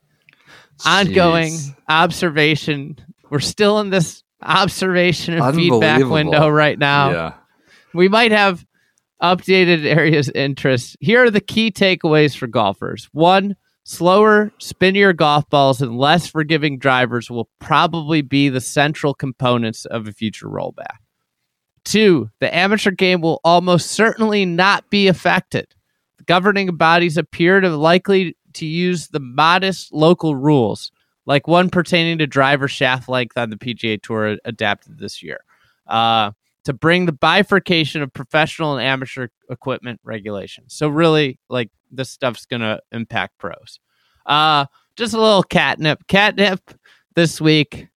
[0.86, 1.54] ongoing
[1.90, 2.98] observation.
[3.30, 7.12] We're still in this observation and feedback window right now.
[7.12, 7.34] Yeah.
[7.94, 8.66] We might have
[9.22, 10.98] updated areas of interest.
[11.00, 13.10] Here are the key takeaways for golfers.
[13.12, 13.56] One,
[13.88, 20.06] slower, spinnier golf balls and less forgiving drivers will probably be the central components of
[20.06, 20.98] a future rollback.
[21.86, 25.74] Two, the amateur game will almost certainly not be affected.
[26.18, 30.92] The governing bodies appear to likely to use the modest local rules,
[31.26, 35.40] like one pertaining to driver shaft length on the PGA Tour adapted this year.
[35.88, 36.32] Uh,
[36.66, 40.74] to bring the bifurcation of professional and amateur equipment regulations.
[40.74, 43.80] So really, like this stuff's gonna impact pros.
[44.26, 44.66] Uh
[44.96, 46.08] just a little catnip.
[46.08, 46.60] Catnip
[47.16, 47.88] this week.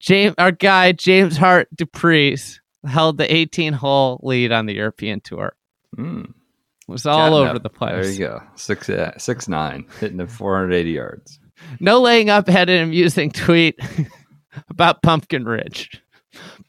[0.00, 5.20] James our guy James Hart du Preez held the 18 hole lead on the European
[5.20, 5.54] tour.
[5.96, 6.24] Mm.
[6.24, 7.48] It was all Catnip.
[7.50, 8.04] over the place.
[8.04, 8.42] There you go.
[8.54, 11.38] Six yeah, six nine, hitting it 480 yards.
[11.80, 13.78] No laying up had an amusing tweet
[14.70, 16.00] about Pumpkin Ridge.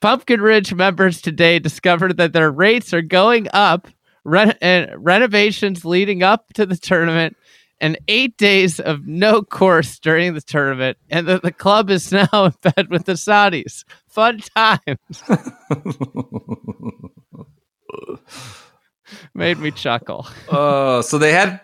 [0.01, 3.87] Pumpkin Ridge members today discovered that their rates are going up,
[4.29, 7.35] re- and renovations leading up to the tournament,
[7.81, 12.27] and eight days of no course during the tournament, and that the club is now
[12.33, 13.83] in bed with the Saudis.
[14.07, 15.23] Fun times.
[19.33, 20.27] Made me chuckle.
[20.49, 21.59] Oh, so they had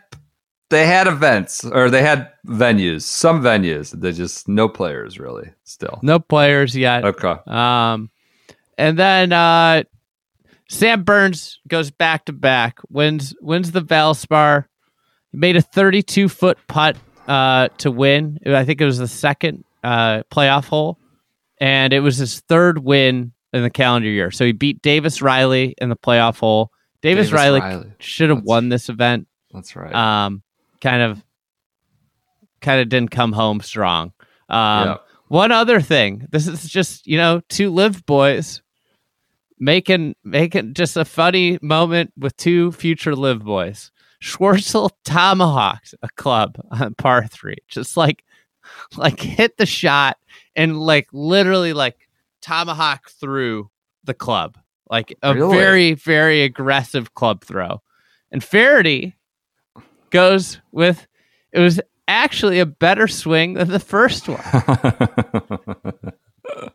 [0.69, 3.91] they had events or they had venues, some venues.
[3.91, 5.99] They just no players really still.
[6.01, 7.05] No players yet.
[7.05, 7.35] Okay.
[7.45, 8.09] Um,
[8.77, 9.83] and then uh,
[10.69, 14.65] Sam Burns goes back to back, wins wins the Valspar.
[15.33, 16.95] Made a 32 foot putt
[17.27, 18.39] uh, to win.
[18.45, 20.97] I think it was the second uh, playoff hole,
[21.59, 24.31] and it was his third win in the calendar year.
[24.31, 26.71] So he beat Davis Riley in the playoff hole.
[27.01, 27.91] Davis, Davis Riley, Riley.
[27.99, 29.27] should have won this event.
[29.53, 29.93] That's right.
[29.93, 30.41] Um,
[30.81, 31.23] kind of,
[32.61, 34.13] kind of didn't come home strong.
[34.49, 34.97] Um, Yeah.
[35.27, 36.27] one other thing.
[36.31, 38.61] This is just you know two live boys
[39.59, 43.91] making making just a funny moment with two future live boys.
[44.21, 48.23] Schwartzel tomahawks a club on par three, just like
[48.97, 50.17] like hit the shot
[50.55, 52.07] and like literally like
[52.41, 53.69] tomahawk through
[54.03, 54.57] the club,
[54.89, 55.57] like a Really?
[55.57, 57.81] very very aggressive club throw.
[58.31, 59.15] And Faraday
[60.09, 61.07] goes with
[61.51, 64.39] it was actually a better swing than the first one.
[66.53, 66.71] I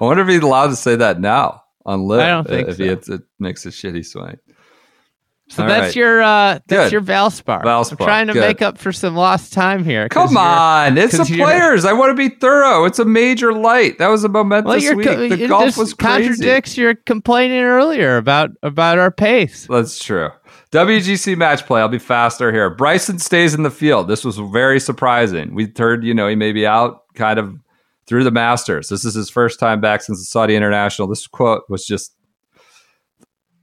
[0.00, 2.20] wonder if he's allowed to say that now on live.
[2.20, 2.82] I don't think if so.
[2.82, 4.36] he hits it makes a shitty swing.
[5.48, 5.96] So All that's right.
[5.96, 6.92] your uh that's Good.
[6.92, 7.62] your Valspar.
[7.62, 8.40] Valspar, I'm trying to good.
[8.40, 10.08] make up for some lost time here.
[10.08, 11.84] Come on, it's the players.
[11.84, 12.84] I want to be thorough.
[12.86, 13.98] It's a major light.
[13.98, 15.06] That was a momentous Well, you're week.
[15.08, 16.28] co- the golf was crazy.
[16.28, 19.66] contradicts your complaining earlier about about our pace.
[19.68, 20.30] That's true.
[20.70, 21.82] WGC match play.
[21.82, 22.70] I'll be faster here.
[22.70, 24.08] Bryson stays in the field.
[24.08, 25.54] This was very surprising.
[25.54, 27.54] We heard, you know, he may be out kind of
[28.06, 28.88] through the Masters.
[28.88, 31.08] This is his first time back since the Saudi International.
[31.08, 32.14] This quote was just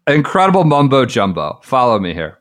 [0.07, 1.59] incredible mumbo jumbo.
[1.63, 2.39] Follow me here.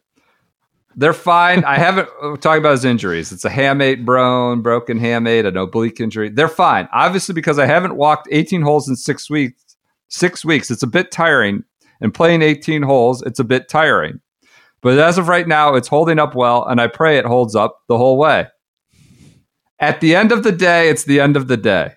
[0.96, 1.64] They're fine.
[1.64, 3.30] I haven't uh, talking about his injuries.
[3.30, 6.28] It's a hamate bone, broken hamate, an oblique injury.
[6.28, 6.88] They're fine.
[6.92, 9.76] Obviously, because I haven't walked 18 holes in six weeks.
[10.08, 10.70] Six weeks.
[10.70, 11.64] It's a bit tiring.
[12.00, 14.20] And playing 18 holes, it's a bit tiring.
[14.80, 17.80] But as of right now, it's holding up well, and I pray it holds up
[17.88, 18.46] the whole way.
[19.80, 21.92] At the end of the day, it's the end of the day.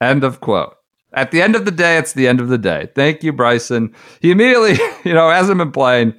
[0.00, 0.74] end of quote.
[1.12, 2.88] At the end of the day, it's the end of the day.
[2.94, 3.94] Thank you, Bryson.
[4.20, 6.14] He immediately, you know, hasn't been playing.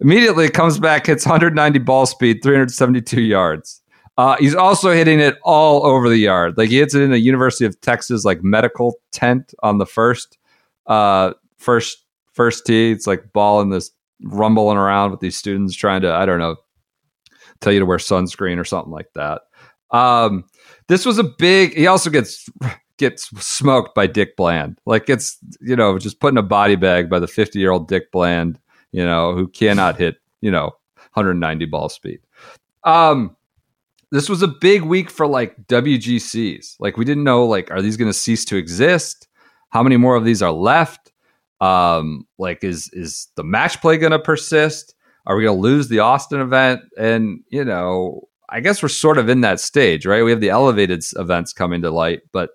[0.00, 3.82] Immediately comes back, hits 190 ball speed, 372 yards.
[4.16, 6.56] Uh, he's also hitting it all over the yard.
[6.56, 10.38] Like he hits it in a University of Texas like medical tent on the first,
[10.86, 12.90] uh, first, first tee.
[12.90, 13.90] It's like ball in this
[14.22, 16.56] rumbling around with these students trying to, I don't know,
[17.60, 19.42] tell you to wear sunscreen or something like that.
[19.90, 20.44] Um,
[20.88, 21.74] this was a big.
[21.74, 22.48] He also gets
[22.98, 24.78] gets smoked by Dick Bland.
[24.86, 28.10] Like it's you know just putting a body bag by the 50 year old Dick
[28.12, 28.58] Bland.
[28.92, 30.72] You know who cannot hit you know
[31.14, 32.20] 190 ball speed.
[32.84, 33.36] Um,
[34.10, 36.76] this was a big week for like WGCs.
[36.80, 39.28] Like we didn't know like are these going to cease to exist?
[39.70, 41.12] How many more of these are left?
[41.60, 44.94] Um, like, is is the match play going to persist?
[45.28, 46.80] Are we going to lose the Austin event?
[46.98, 50.24] And you know, I guess we're sort of in that stage, right?
[50.24, 52.50] We have the elevated events coming to light, but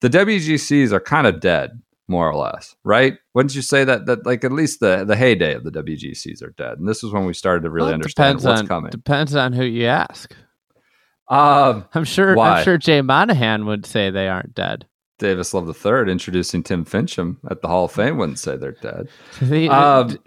[0.00, 3.14] the WGCs are kind of dead, more or less, right?
[3.34, 6.54] Wouldn't you say that that like at least the the heyday of the WGCs are
[6.56, 8.90] dead, and this is when we started to really Well, understand depends what's on, coming.
[8.90, 10.34] Depends on who you ask.
[11.28, 12.34] Um, I'm sure.
[12.36, 12.58] Why?
[12.58, 14.86] I'm sure Jay Monahan would say they aren't dead.
[15.18, 19.08] Davis Love III introducing Tim Finchem at the Hall of Fame wouldn't say they're dead.
[19.40, 20.18] The- Um,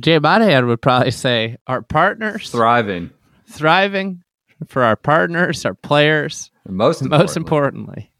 [0.00, 3.10] Jay Monahan would probably say our partners Thriving.
[3.46, 4.22] thriving
[4.66, 8.10] for our partners, our players, And most most importantly,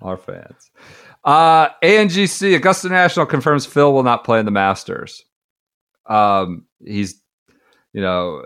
[0.00, 0.02] importantly.
[0.02, 0.70] our fans.
[1.24, 5.24] Uh, ANGC Augusta National confirms Phil will not play in the Masters.
[6.06, 7.20] Um, he's,
[7.92, 8.44] you know,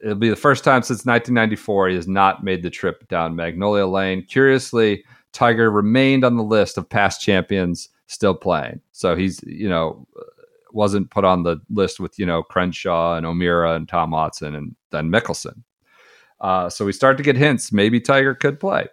[0.00, 3.86] it'll be the first time since 1994 he has not made the trip down Magnolia
[3.86, 4.24] Lane.
[4.24, 8.80] Curiously, Tiger remained on the list of past champions still playing.
[8.92, 10.06] So he's, you know,
[10.74, 14.74] wasn't put on the list with, you know, Crenshaw and O'Meara and Tom Watson and
[14.90, 15.62] then Mickelson.
[16.40, 17.72] Uh, so we start to get hints.
[17.72, 18.88] Maybe Tiger could play.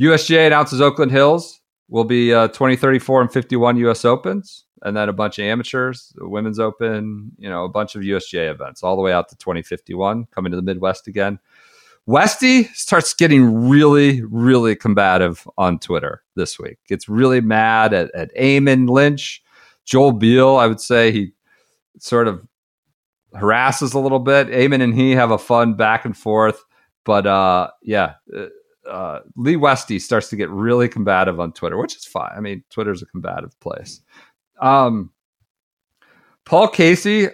[0.00, 5.12] USGA announces Oakland Hills will be uh, 2034 and 51 US Opens, and then a
[5.12, 9.02] bunch of amateurs, the Women's Open, you know, a bunch of USGA events all the
[9.02, 11.38] way out to 2051, coming to the Midwest again.
[12.06, 16.78] Westy starts getting really, really combative on Twitter this week.
[16.86, 19.42] Gets really mad at, at Eamon Lynch,
[19.86, 20.58] Joel Beall.
[20.58, 21.32] I would say he
[21.98, 22.46] sort of
[23.34, 24.48] harasses a little bit.
[24.48, 26.64] Eamon and he have a fun back and forth,
[27.04, 28.46] but uh, yeah, uh,
[28.88, 32.32] uh, Lee Westy starts to get really combative on Twitter, which is fine.
[32.36, 34.00] I mean, Twitter's a combative place.
[34.60, 35.10] Um,
[36.44, 37.28] Paul Casey,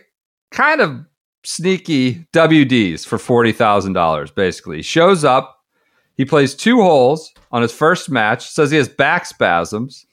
[0.50, 1.05] kind of
[1.44, 4.30] sneaky WDs for forty thousand dollars.
[4.30, 5.59] Basically, he shows up.
[6.14, 8.48] He plays two holes on his first match.
[8.48, 10.07] Says he has back spasms,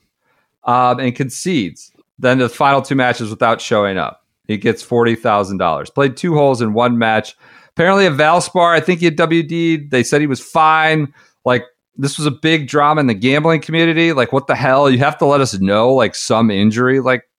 [0.65, 1.91] um, and concedes.
[2.19, 4.25] Then the final two matches without showing up.
[4.47, 5.89] He gets forty thousand dollars.
[5.89, 7.35] Played two holes in one match.
[7.69, 9.89] Apparently, at Valspar, I think he had WD.
[9.89, 11.13] They said he was fine.
[11.45, 11.63] Like
[11.99, 14.13] this was a big drama in the gambling community.
[14.13, 14.89] Like, what the hell?
[14.89, 17.29] You have to let us know like some injury, like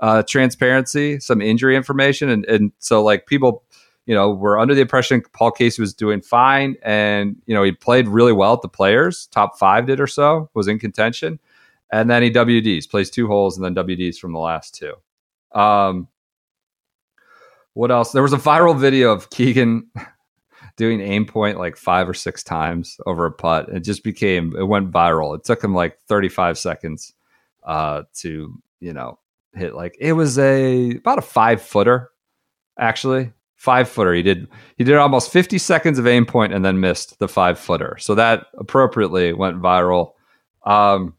[0.00, 3.62] uh, transparency, some injury information, and and so like people,
[4.06, 7.72] you know, were under the impression Paul Casey was doing fine, and you know he
[7.72, 11.38] played really well at the Players, top five did or so, was in contention,
[11.92, 14.94] and then he WDs, plays two holes, and then WDs from the last two.
[15.54, 16.08] Um,
[17.74, 18.12] what else?
[18.12, 19.90] There was a viral video of Keegan
[20.76, 23.68] doing aim point like five or six times over a putt.
[23.68, 25.36] It just became it went viral.
[25.36, 27.12] It took him like 35 seconds
[27.64, 29.18] uh to, you know,
[29.54, 32.10] hit like it was a about a five footer,
[32.78, 33.32] actually.
[33.56, 34.12] Five footer.
[34.12, 37.58] He did he did almost 50 seconds of aim point and then missed the five
[37.58, 37.96] footer.
[38.00, 40.12] So that appropriately went viral.
[40.64, 41.14] Um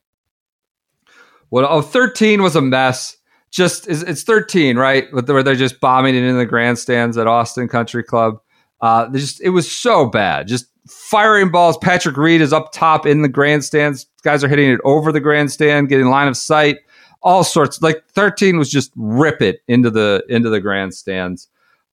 [1.61, 3.15] well, oh, 13 was a mess
[3.51, 5.05] just it's, it's 13, right?
[5.13, 8.39] Where they're just bombing it in the grandstands at Austin Country Club.
[8.81, 10.47] Uh, just it was so bad.
[10.47, 11.77] Just firing balls.
[11.77, 14.07] Patrick Reed is up top in the grandstands.
[14.23, 16.79] Guys are hitting it over the grandstand, getting line of sight.
[17.21, 17.79] All sorts.
[17.83, 21.47] Like 13 was just rip it into the into the grandstands.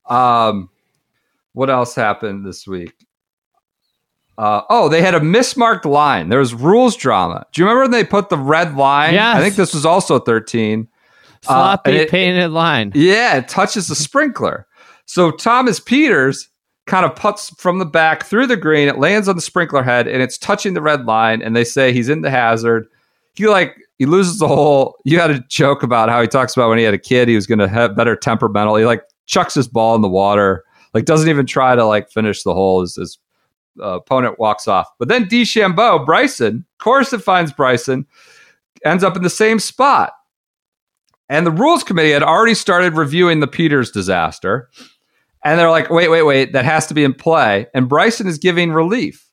[0.07, 0.71] Um,
[1.53, 2.95] what else happened this week?
[4.41, 6.29] Uh, oh, they had a mismarked line.
[6.29, 7.45] There was rules drama.
[7.51, 9.13] Do you remember when they put the red line?
[9.13, 9.37] Yes.
[9.37, 10.87] I think this was also 13.
[10.87, 12.91] Uh, Sloppy and it- painted line.
[12.95, 14.65] yeah, it touches the sprinkler.
[15.05, 16.47] So Thomas Pieters
[16.87, 18.87] kind of puts from the back through the green.
[18.87, 21.41] It lands on the sprinkler head and it's touching the red line.
[21.43, 22.87] And they say he's in the hazard.
[23.35, 24.95] He like he loses the whole.
[25.05, 27.35] You had a joke about how he talks about when he had a kid, he
[27.35, 28.75] was going to have better temperamental.
[28.75, 30.63] He like chucks his ball in the water,
[30.95, 32.81] like doesn't even try to like finish the hole.
[32.81, 33.19] Is his
[33.79, 34.87] uh, opponent walks off.
[34.99, 38.05] But then DeChambeau, Bryson, course it finds Bryson,
[38.83, 40.13] ends up in the same spot.
[41.29, 44.69] And the rules committee had already started reviewing the Pieters disaster.
[45.45, 47.67] And they're like, wait, wait, wait, that has to be in play.
[47.73, 49.25] And Bryson is giving relief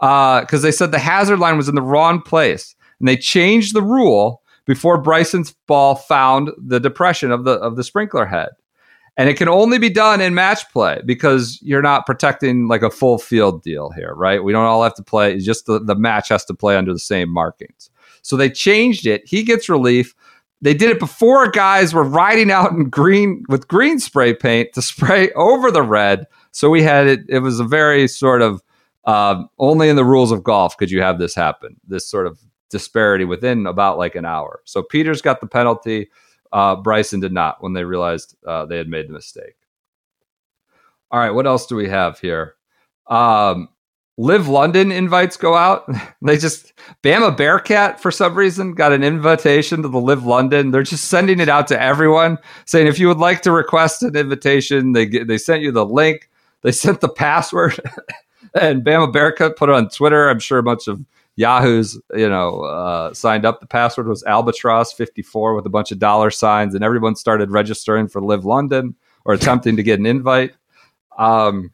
[0.00, 2.74] because they said the hazard line was in the wrong place.
[2.98, 7.84] And they changed the rule before Bryson's ball found the depression of the of the
[7.84, 8.50] sprinkler head.
[9.16, 12.90] And it can only be done in match play because you're not protecting like a
[12.90, 14.42] full field deal here, right?
[14.42, 16.92] We don't all have to play, it's just the, the match has to play under
[16.92, 17.90] the same markings.
[18.22, 19.22] So they changed it.
[19.26, 20.14] He gets relief
[20.62, 24.80] they did it before guys were riding out in green with green spray paint to
[24.80, 26.26] spray over the red.
[26.52, 27.20] So we had it.
[27.28, 28.62] It was a very sort of
[29.04, 31.76] um, only in the rules of golf could you have this happen.
[31.86, 32.38] This sort of
[32.70, 34.62] disparity within about like an hour.
[34.64, 36.08] So Pieters got the penalty.
[36.52, 39.56] Uh, Bryson did not when they realized uh, they had made the mistake.
[41.10, 42.54] All right, what else do we have here?
[43.06, 43.68] Um,
[44.18, 45.88] Live London invites go out.
[46.22, 46.72] they just
[47.02, 50.70] Bama Bearcat for some reason got an invitation to the Live London.
[50.70, 54.16] They're just sending it out to everyone, saying if you would like to request an
[54.16, 56.30] invitation, they get, they sent you the link.
[56.62, 57.80] They sent the password,
[58.54, 60.28] and Bama Bearcat put it on Twitter.
[60.28, 61.00] I'm sure a bunch of
[61.36, 63.60] Yahoo's, you know, uh, signed up.
[63.60, 68.06] The password was albatross 54 with a bunch of dollar signs, and everyone started registering
[68.08, 70.52] for Live London or attempting to get an invite.
[71.18, 71.70] Um,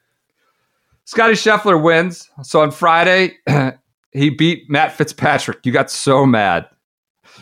[1.04, 2.30] Scotty Scheffler wins.
[2.42, 3.36] So on Friday,
[4.12, 5.64] he beat Matt Fitzpatrick.
[5.64, 6.68] You got so mad.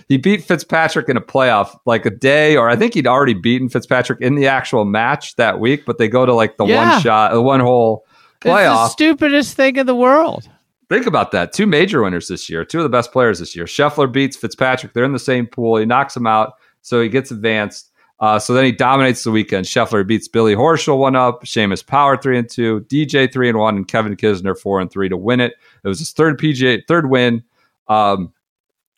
[0.08, 3.68] He beat Fitzpatrick in a playoff like a day, or I think he'd already beaten
[3.68, 6.92] Fitzpatrick in the actual match that week, but they go to like the Yeah.
[6.92, 8.04] one shot, the one hole
[8.36, 8.88] It's the playoff.
[8.90, 10.48] stupidest thing in the world.
[10.88, 11.52] Think about that.
[11.52, 13.64] Two major winners this year, two of the best players this year.
[13.64, 14.92] Scheffler beats Fitzpatrick.
[14.92, 15.76] They're in the same pool.
[15.78, 17.90] He knocks him out, so he gets advanced.
[18.18, 19.66] Uh, so then he dominates the weekend.
[19.66, 23.76] Scheffler beats Billy Horschel one up, Seamus Power three and two, DJ three and one,
[23.76, 25.54] and Kevin Kisner four and three to win it.
[25.84, 27.42] It was his third PGA third win,
[27.88, 28.32] um,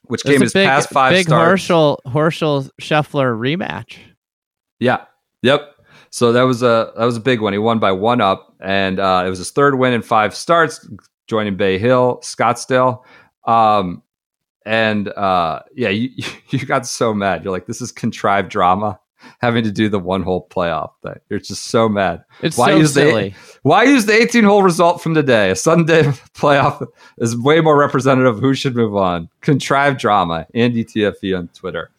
[0.04, 1.64] which came his big, past five big starts.
[1.64, 3.96] Horschel Horschel Scheffler rematch.
[4.78, 5.04] Yeah.
[5.42, 5.74] Yep.
[6.10, 7.52] So that was a that was a big one.
[7.52, 10.88] He won by one up, and uh, it was his third win in five starts,
[11.28, 13.04] joining Bay Hill, Scottsdale.
[13.46, 14.02] Um,
[14.66, 16.10] and uh, yeah, you
[16.50, 17.44] you got so mad.
[17.44, 18.98] You're like, this is contrived drama.
[19.40, 21.18] Having to do the one hole playoff thing.
[21.28, 22.24] You're just so mad.
[22.40, 23.34] It's Why so use the- silly.
[23.62, 25.50] Why use the 18 hole result from today?
[25.50, 26.02] A Sunday
[26.34, 26.86] playoff
[27.18, 29.28] is way more representative of who should move on.
[29.40, 30.46] Contrived drama.
[30.54, 31.90] Andy TFE on Twitter.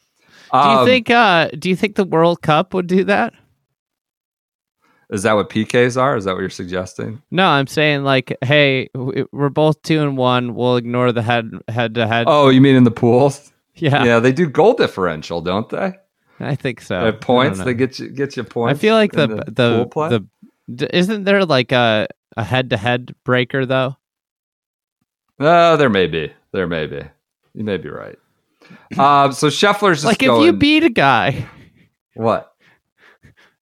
[0.54, 1.10] Do you Um, think?
[1.10, 3.34] Uh, do you think the World Cup would do that?
[5.10, 6.16] Is that what PKs are?
[6.16, 7.22] Is that what you're suggesting?
[7.32, 10.56] No, I'm saying like, hey, we're both two and one.
[10.56, 12.26] We'll ignore the head head to head.
[12.28, 13.52] Oh, you mean in the pools?
[13.76, 15.94] yeah, Yeah, they do goal differential, don't they?
[16.40, 17.08] I think so.
[17.08, 18.78] At points, they get you get you points.
[18.78, 20.20] I feel like the the pool the, play?
[20.74, 22.08] d- isn't there like a
[22.38, 23.98] a head to head breaker though?
[25.40, 27.02] Uh, there may be, there may be.
[27.54, 28.18] You may be right.
[28.98, 31.48] Um, so Scheffler's just like if going, you beat a guy
[32.20, 32.49] what?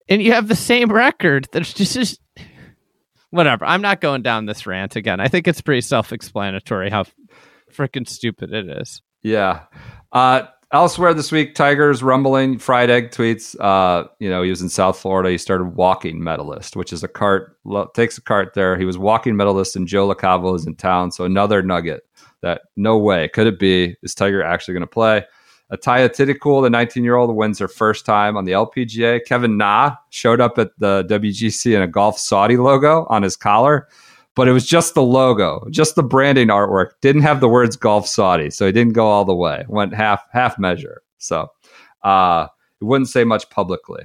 [0.08, 2.20] And you have the same record, there's just, just
[3.30, 3.64] whatever.
[3.64, 5.20] I'm not going down this rant again.
[5.20, 7.04] I think it's pretty self explanatory how
[7.72, 9.02] freaking stupid it is.
[9.22, 9.64] Yeah.
[10.12, 10.42] Uh,
[10.72, 12.58] elsewhere this week, Tigers rumbling.
[12.58, 13.58] Fried egg tweets.
[13.60, 15.30] Uh, you know, he was in South Florida.
[15.30, 17.56] He started walking medalist, which is a cart.
[17.64, 18.78] Lo- takes a cart there.
[18.78, 21.12] He was walking medalist, and Joe LaCava is in town.
[21.12, 22.04] So another nugget
[22.40, 25.24] that no way could it be is Tiger actually going to play.
[25.72, 29.24] Atthaya Thitikul, the 19 year old, wins her first time on the LPGA.
[29.26, 33.86] Kevin Na showed up at the WGC in a Golf Saudi logo on his collar,
[34.34, 36.92] but it was just the logo, just the branding artwork.
[37.02, 39.64] Didn't have the words Golf Saudi, so he didn't go all the way.
[39.68, 41.02] Went half half measure.
[41.18, 41.48] So
[42.02, 42.46] uh,
[42.80, 44.04] he wouldn't say much publicly.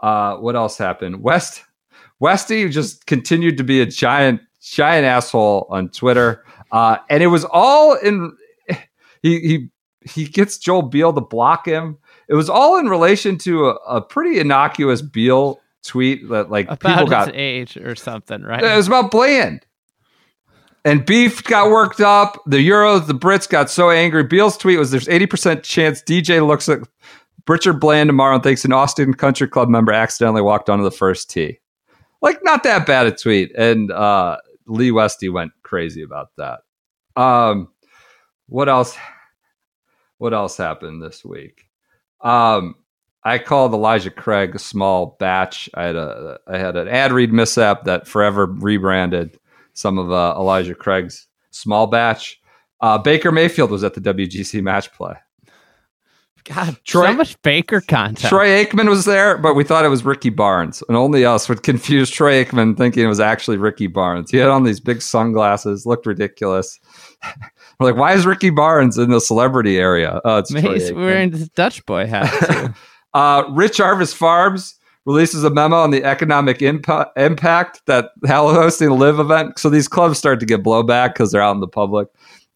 [0.00, 1.22] Uh, what else happened?
[1.22, 1.62] West
[2.20, 7.46] Westy just continued to be a giant giant asshole on Twitter, uh, and it was
[7.50, 8.36] all in.
[9.22, 9.70] He he
[10.08, 11.98] he gets Joel Beall to block him.
[12.28, 17.06] It was all in relation to a, a pretty innocuous Beall tweet that like people
[17.06, 18.62] got his age or something, right?
[18.62, 19.64] it was about Bland.
[20.84, 22.40] And Beef got worked up.
[22.46, 24.22] The Euros, the Brits got so angry.
[24.22, 26.78] Beall's tweet was there's 80% chance DJ looks at
[27.48, 31.28] Richard Bland tomorrow and thinks an Austin Country Club member accidentally walked onto the first
[31.28, 31.58] tee.
[32.22, 33.52] Like, not that bad a tweet.
[33.56, 34.36] And uh,
[34.66, 36.60] Lee Westy went crazy about that.
[37.20, 37.68] Um,
[38.46, 38.96] what else?
[40.18, 41.64] What else happened this week?
[42.20, 42.76] Um,
[43.22, 45.68] I called Elijah Craig a small batch.
[45.74, 49.38] I had a I had an ad read mishap that forever rebranded
[49.74, 52.40] some of uh, Elijah Craig's small batch.
[52.80, 55.14] Uh, Baker Mayfield was at the WGC match play.
[56.44, 58.28] God, Troy- so much Baker content.
[58.28, 61.62] Troy Aikman was there, but we thought it was Ricky Barnes, and only us would
[61.64, 64.30] confuse Troy Aikman thinking it was actually Ricky Barnes.
[64.30, 66.78] He had on these big sunglasses, looked ridiculous.
[67.78, 70.20] We're like, why is Ricky Barnes in the celebrity area?
[70.24, 72.74] Oh, it's He's wearing his Dutch boy hat.
[73.14, 74.74] Uh, Rich Harvest Farms
[75.06, 79.58] releases a memo on the economic impa- impact that hosting a live event.
[79.58, 82.08] So these clubs start to get blowback because they're out in the public.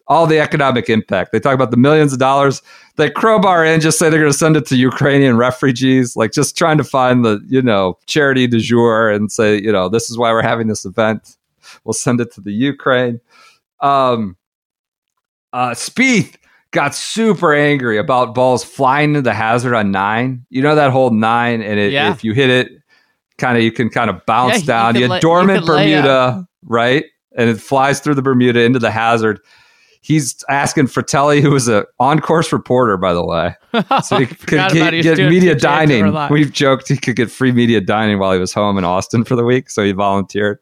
[0.05, 1.31] All the economic impact.
[1.31, 2.61] They talk about the millions of dollars
[2.97, 6.57] they crowbar in, just say they're going to send it to Ukrainian refugees, like just
[6.57, 10.17] trying to find the, you know, charity du jour and say, you know, this is
[10.17, 11.37] why we're having this event.
[11.83, 13.19] We'll send it to the Ukraine.
[13.79, 14.37] Um,
[15.53, 16.35] uh, Spieth
[16.71, 20.45] got super angry about balls flying into the hazard on nine.
[20.49, 22.11] You know that whole nine, and it, Yeah.
[22.11, 22.71] if you hit it,
[23.37, 24.95] kind of you can kind of bounce Yeah, down.
[24.95, 27.05] You, lay- had you dormant lay Bermuda, right?
[27.37, 29.39] And it flies through the Bermuda into the hazard.
[30.03, 33.55] He's asking Fratelli, who was a on-course reporter, by the way,
[34.03, 36.11] so he could get, he get media dining.
[36.31, 39.35] We've joked he could get free media dining while he was home in Austin for
[39.35, 40.57] the week, so he volunteered.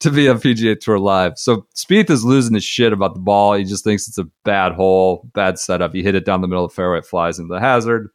[0.00, 1.34] To be on PGA Tour Live.
[1.36, 3.52] So Spieth is losing his shit about the ball.
[3.52, 5.92] He just thinks it's a bad hole, bad setup.
[5.92, 8.08] He hit it down the middle of the fairway, it flies into the hazard.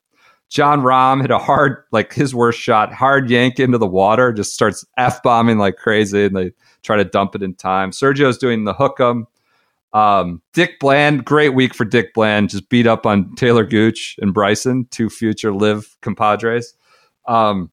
[0.50, 4.54] Jon Rahm hit a hard, like his worst shot, hard yank into the water, just
[4.54, 6.52] starts f bombing like crazy, and they
[6.84, 7.92] try to dump it in time.
[7.92, 9.28] Sergio's doing the hook 'em.
[9.94, 14.34] Um, Dick Bland, great week for Dick Bland, just beat up on Taylor Gooch and
[14.34, 16.74] Bryson, two future LIV compadres.
[17.28, 17.72] Um,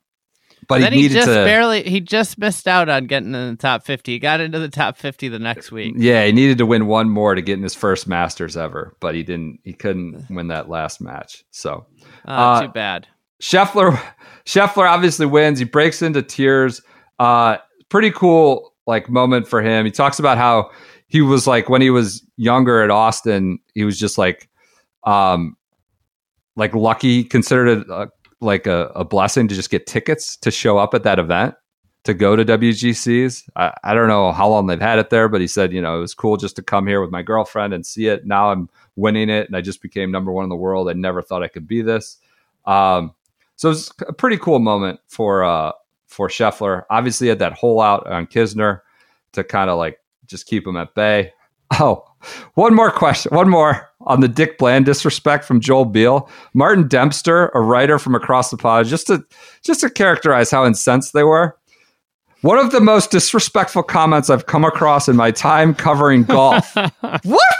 [0.78, 1.44] but then he he needed just to.
[1.44, 4.68] barely he just missed out on getting in the top 50 he got into the
[4.68, 7.62] top 50 the next week Yeah, he needed to win one more to get in
[7.62, 9.60] his first Masters ever, but he didn't.
[9.64, 11.44] He couldn't win that last match.
[11.50, 11.86] So
[12.26, 13.06] uh, Uh, too bad
[13.42, 14.00] Scheffler,
[14.46, 15.58] Scheffler obviously wins.
[15.58, 16.80] He breaks into tears.
[17.18, 17.56] Uh,
[17.88, 19.84] pretty cool like moment for him.
[19.84, 20.70] He talks about how
[21.08, 24.48] he was like when he was younger at Austin, he was just like,
[25.04, 25.56] um,
[26.56, 28.06] like lucky, considered it uh,
[28.42, 31.54] like a, a blessing to just get tickets to show up at that event
[32.04, 33.48] to go to WGCs.
[33.56, 35.96] I, I don't know how long they've had it there, but he said, you know,
[35.96, 38.26] it was cool just to come here with my girlfriend and see it.
[38.26, 40.88] Now I'm winning it, and I just became number one in the world.
[40.88, 42.18] I never thought I could be this.
[42.64, 43.14] Um,
[43.56, 45.72] so it's a pretty cool moment for uh,
[46.06, 46.84] for Scheffler.
[46.90, 48.80] Obviously, had that hole out on Kisner
[49.32, 51.32] to kind of like just keep him at bay.
[51.80, 52.04] Oh,
[52.52, 53.34] one more question.
[53.34, 56.28] One more on the Dick Bland disrespect from Joel Beall.
[56.54, 59.24] Martin Dempster, a writer from across the pond, just to
[59.62, 61.56] just to characterize how incensed they were.
[62.42, 66.74] One of the most disrespectful comments I've come across in my time covering golf.
[67.22, 67.54] what?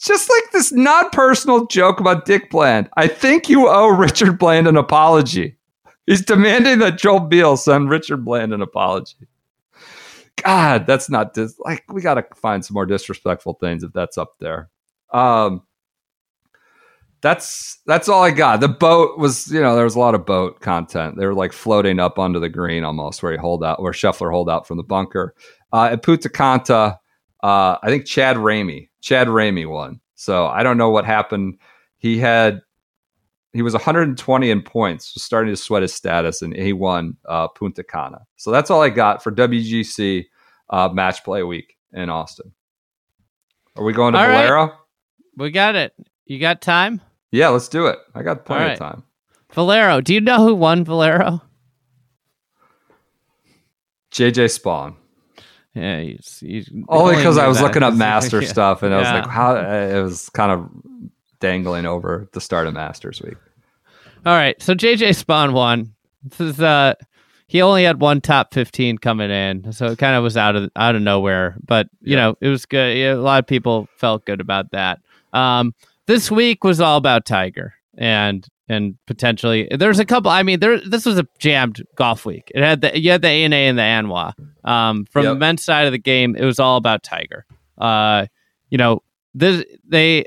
[0.00, 2.88] Just like this non personal joke about Dick Bland.
[2.96, 5.56] I think you owe Richard Bland an apology.
[6.06, 9.16] He's demanding that Joel Beall send Richard Bland an apology.
[10.42, 14.18] God, that's not dis- like we got to find some more disrespectful things if that's
[14.18, 14.70] up there.
[15.12, 15.62] Um,
[17.20, 18.60] that's that's all I got.
[18.60, 21.16] The boat was, you know, there was a lot of boat content.
[21.16, 24.32] They were like floating up onto the green almost, where he hold out, where Scheffler
[24.32, 25.34] hold out from the bunker.
[25.72, 26.98] Uh, at Punta Cana,
[27.42, 30.00] uh, I think Chad Ramey, Chad Ramey won.
[30.16, 31.58] So I don't know what happened.
[31.98, 32.60] He had
[33.52, 37.48] he was 120 in points, was starting to sweat his status, and he won uh,
[37.48, 38.22] Punta Cana.
[38.36, 40.24] So that's all I got for WGC
[40.70, 42.52] uh, match play week in Austin.
[43.76, 44.46] Are we going to All right.
[44.46, 44.72] Valero?
[45.36, 45.94] we got it
[46.26, 47.00] you got time
[47.30, 47.98] Yeah, let's do it.
[48.14, 49.02] I got plenty All of time.
[49.52, 51.40] valero do you know who won valero
[54.12, 54.94] JJ Spaun.
[55.74, 57.64] yeah he's, he's Only because I was that.
[57.64, 58.48] looking up master Yeah.
[58.48, 59.56] stuff, and I was like, how?
[59.56, 60.68] It was kind of
[61.42, 63.34] dangling over the start of Masters week.
[64.24, 65.92] All right, so JJ Spaun won.
[66.22, 66.94] This is uh
[67.48, 70.70] he only had one top 15 coming in, so it kind of was out of
[70.76, 72.22] out of nowhere, but you Yeah.
[72.28, 72.96] know, it was good.
[72.96, 75.00] A lot of people felt good about that.
[75.32, 75.74] Um
[76.06, 80.78] this week was all about Tiger and and potentially there's a couple I mean there
[80.78, 82.50] this was a jammed golf week.
[82.54, 84.32] It had the you had the ANA and the ANWA.
[84.64, 87.44] Um from the men's side of the game, it was all about Tiger.
[87.76, 88.26] Uh
[88.70, 89.02] you know,
[89.34, 90.24] this they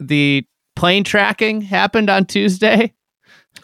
[0.00, 0.44] the
[0.76, 2.94] plane tracking happened on Tuesday.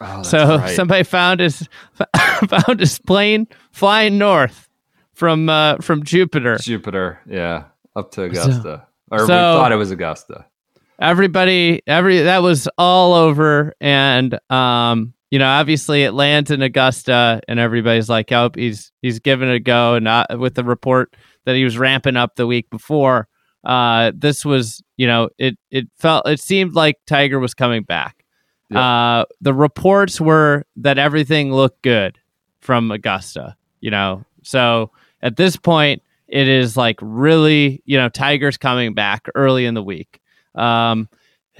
[0.01, 1.69] Oh, So somebody found his
[2.49, 4.69] found his plane flying north
[5.15, 6.59] from uh, from Jupiter.
[6.61, 7.65] Jupiter, yeah,
[7.95, 10.47] up to Augusta, or we so- thought it was Augusta.
[10.99, 17.43] Everybody, every that was all over, and um, you know, obviously it lands in Augusta,
[17.47, 21.15] and everybody's like, "Oh, he's he's giving it a go." And uh, with the report
[21.45, 23.29] that he was ramping up the week before,
[23.67, 28.25] uh, this was, you know, it it felt it seemed like Tiger was coming back.
[28.75, 32.19] Uh, the reports were that everything looked good
[32.61, 34.25] from Augusta, you know.
[34.43, 39.75] So at this point, it is like really, you know, Tiger's coming back early in
[39.75, 40.21] the week.
[40.55, 41.09] Um,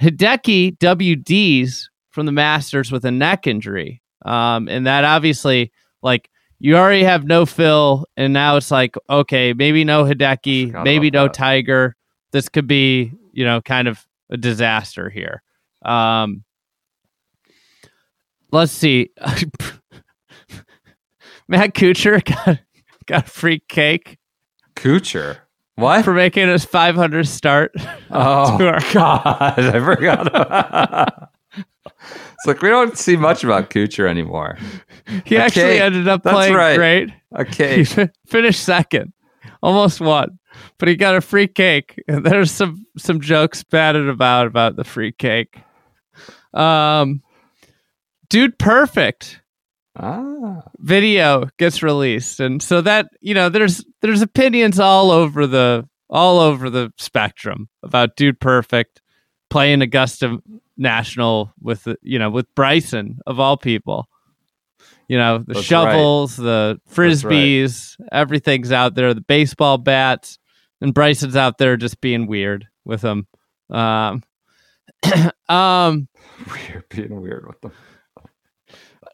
[0.01, 5.71] Hideki WDs from the Masters with a neck injury, um, and that obviously,
[6.01, 6.29] like,
[6.59, 11.23] you already have no Phil, and now it's like, okay, maybe no Hideki, maybe no
[11.23, 11.33] that.
[11.33, 11.96] Tiger.
[12.31, 15.41] This could be, you know, kind of a disaster here.
[15.83, 16.43] Um,
[18.51, 19.11] let's see.
[21.47, 22.59] Matt Kuchar got
[23.05, 24.17] got a free cake
[24.75, 25.37] Kuchar,
[25.75, 26.03] what?
[26.03, 27.71] for making his 500 start.
[28.09, 28.77] Oh tour.
[28.93, 30.27] God, I forgot.
[30.27, 34.57] about- it's like we don't see much about Kuchar anymore.
[35.25, 35.81] He A actually cake.
[35.81, 36.77] ended up That's playing right.
[36.77, 37.09] great.
[37.09, 39.11] He Okay, fi- finished second,
[39.61, 40.39] almost won,
[40.79, 42.01] but he got a free cake.
[42.07, 45.57] And there's some some jokes batted about about the free cake.
[46.53, 47.21] Um,
[48.29, 49.41] dude, perfect
[49.97, 55.87] ah, video gets released, and so that you know, there's there's opinions all over the
[56.09, 59.01] all over the spectrum about dude perfect
[59.49, 60.37] playing Augusta
[60.77, 64.07] National with you know with Bryson of all people.
[65.07, 67.07] You know, the That's shovels, the That's right.
[67.09, 69.13] frisbees, everything's out there.
[69.13, 70.37] The baseball bats,
[70.81, 73.27] and Bryson's out there just being weird with them.
[73.69, 74.23] Um,
[75.49, 76.07] um,
[76.49, 77.71] Weird, being weird with them.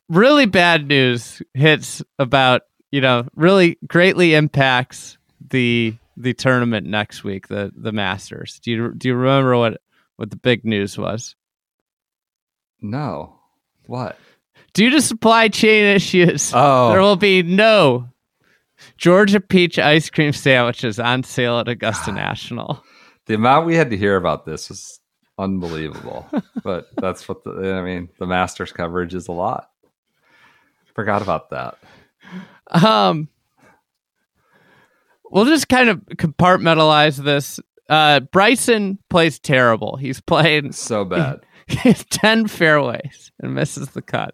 [0.10, 2.62] really bad news hits about
[2.92, 5.18] you know really greatly impacts
[5.50, 8.60] the the tournament next week the the Masters.
[8.60, 9.82] Do you do you remember what
[10.18, 11.36] what the big news was?
[12.82, 13.40] No.
[13.88, 14.18] What?
[14.74, 16.90] Due to supply chain issues, Oh.
[16.90, 18.10] there will be no
[19.04, 22.82] Georgia peach ice cream sandwiches on sale at Augusta National.
[23.26, 25.02] The amount we had to hear about this was
[25.38, 26.26] unbelievable.
[26.64, 29.70] but that's what the I mean, the Masters coverage is a lot.
[30.96, 31.78] Forgot about that.
[32.72, 33.28] Um,
[35.30, 37.60] we'll just kind of compartmentalize this.
[37.90, 39.98] Uh, Bryson plays terrible.
[39.98, 41.42] He's playing So bad.
[41.68, 44.34] He has 10 fairways and misses the cut.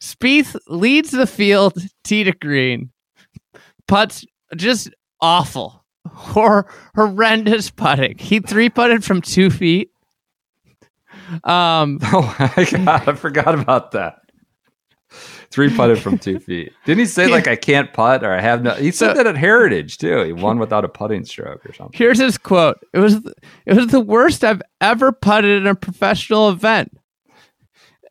[0.00, 2.92] Spieth leads the field tee to green.
[3.88, 4.24] Putts
[4.56, 4.90] just
[5.20, 5.84] awful.
[6.08, 8.16] Hor- horrendous putting.
[8.18, 9.90] He three putted from two feet.
[11.44, 14.18] Um, Oh my god, I forgot about that.
[15.50, 16.72] Three putted from two feet.
[16.84, 18.72] Didn't he say like I can't putt or I have no?
[18.74, 20.22] He said that at Heritage too.
[20.22, 21.96] He won without a putting stroke or something.
[21.96, 22.78] here's his quote.
[22.92, 23.14] It was
[23.64, 26.96] it was the worst I've ever putted in a professional event.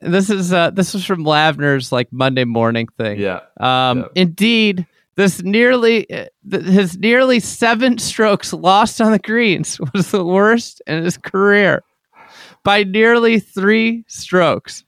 [0.01, 3.19] This is uh, this was from Lavner's like Monday morning thing.
[3.19, 4.11] Yeah, Um, Yep.
[4.15, 10.23] Indeed, this nearly eh, th- his nearly seven strokes lost on the greens was the
[10.23, 11.83] worst in his career
[12.63, 14.83] by nearly three strokes.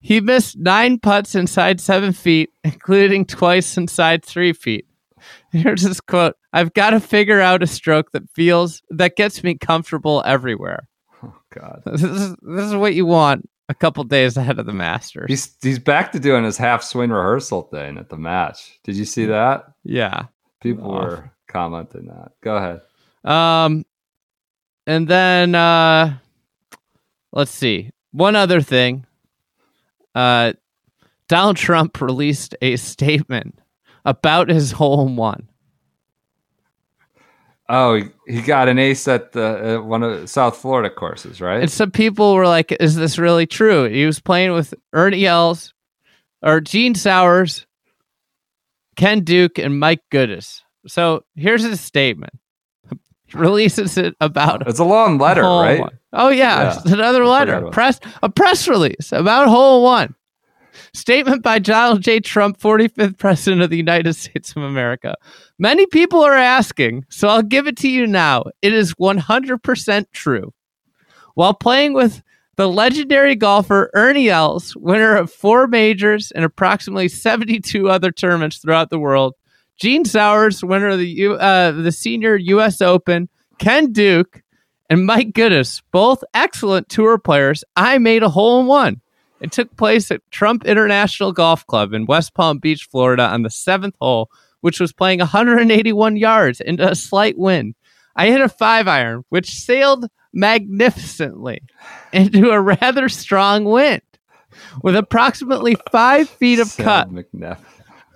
[0.00, 4.86] He missed nine putts inside seven feet, including twice inside three feet.
[5.50, 9.56] Here's his quote: "I've got to figure out a stroke that feels that gets me
[9.56, 10.88] comfortable everywhere."
[11.22, 11.82] Oh god.
[11.86, 15.26] This is this is what you want a couple days ahead of the Masters.
[15.28, 18.78] He's he's back to doing his half swing rehearsal thing at the match.
[18.84, 19.66] Did you see that?
[19.84, 20.24] yeah.
[20.60, 21.04] People Off.
[21.04, 22.32] were commenting that.
[22.42, 22.80] Go ahead.
[23.22, 23.84] Um,
[24.86, 26.16] and then uh,
[27.32, 27.90] let's see.
[28.12, 29.04] One other thing.
[30.14, 30.54] Uh,
[31.28, 33.58] Donald Trump released a statement
[34.04, 35.48] about his hole in one.
[37.68, 41.60] Oh, he, got an ace at the uh, one of the South Florida courses, right?
[41.62, 45.72] And some people were like, "Is this really true?" He was playing with Ernie Els,
[46.42, 47.66] or Gene Sauers,
[48.96, 50.62] Ken Duke, and Mike Goodes.
[50.86, 52.34] So here's his statement.
[52.90, 52.98] He
[53.38, 55.80] releases it about it's a long letter, right?
[55.80, 55.98] one.
[56.12, 56.76] Oh yeah, Yeah.
[56.82, 57.62] it's another letter.
[57.70, 60.14] Press a press release about hole one.
[60.92, 62.20] Statement by Donald J.
[62.20, 65.16] Trump, 45th President of the United States of America.
[65.58, 68.44] Many people are asking, so I'll give it to you now.
[68.62, 70.52] It is 100% true.
[71.34, 72.22] While playing with
[72.56, 78.90] the legendary golfer Ernie Els, winner of four majors and approximately 72 other tournaments throughout
[78.90, 79.34] the world,
[79.76, 82.80] Gene Sauers, winner of the U, uh, the senior U.S.
[82.80, 83.28] Open,
[83.58, 84.42] Ken Duke,
[84.88, 89.00] and Mike Goodes, both excellent tour players, I made a hole in one.
[89.44, 93.50] It took place at Trump International Golf Club in West Palm Beach, Florida, on the
[93.50, 94.30] seventh hole,
[94.62, 97.74] which was playing 181 yards into a slight wind.
[98.16, 101.60] I hit a five iron, which sailed magnificently
[102.14, 104.00] into a rather strong wind.
[104.82, 107.58] With approximately five feet of cut, McNeff.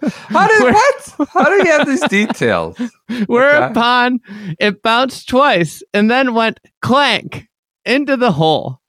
[0.01, 1.29] How did what?
[1.35, 2.81] How do you have these details?
[3.27, 4.21] whereupon
[4.59, 7.49] it bounced twice and then went clank
[7.85, 8.81] into the hole.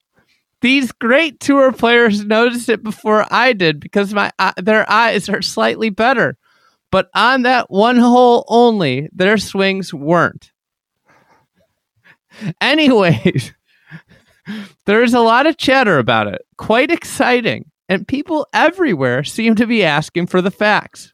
[0.60, 5.42] These great tour players noticed it before I did because my uh, their eyes are
[5.42, 6.36] slightly better.
[6.90, 10.50] But on that one hole only, their swings weren't.
[12.60, 13.52] Anyways,
[14.86, 16.42] there's a lot of chatter about it.
[16.56, 17.70] Quite exciting.
[17.88, 21.12] And people everywhere seem to be asking for the facts.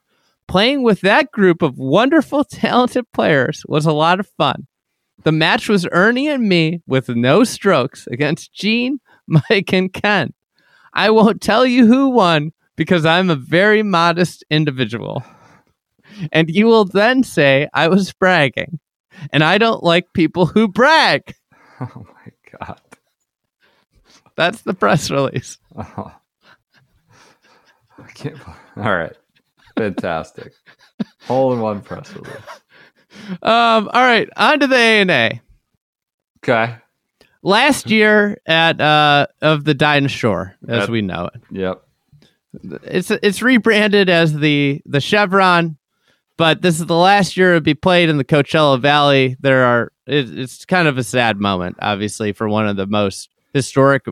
[0.48, 4.66] Playing with that group of wonderful, talented players was a lot of fun.
[5.24, 9.01] The match was Ernie and me with no strokes against Gene,
[9.51, 10.32] Mike, and Ken.
[10.93, 15.23] I won't tell you who won because I'm a very modest individual.
[16.32, 18.78] And you will then say I was bragging.
[19.32, 21.35] And I don't like people who brag.
[21.78, 22.81] Oh my god.
[24.35, 25.59] That's the press release.
[25.77, 26.11] Oh.
[27.98, 28.39] I can't.
[28.78, 29.12] All right.
[29.77, 30.55] Fantastic.
[31.24, 32.32] Hole in one press release.
[33.43, 35.40] Um, all right, on to the A and A.
[36.44, 36.77] Okay.
[37.43, 41.41] Last year at uh of the Dinah Shore, as we know it.
[41.51, 41.83] Yep.
[42.85, 45.77] it's it's rebranded as the the Chevron,
[46.37, 49.37] but this is the last year it'll be played in the Coachella Valley.
[49.41, 53.31] There are it, it's kind of a sad moment, obviously, for one of the most
[53.53, 54.07] historic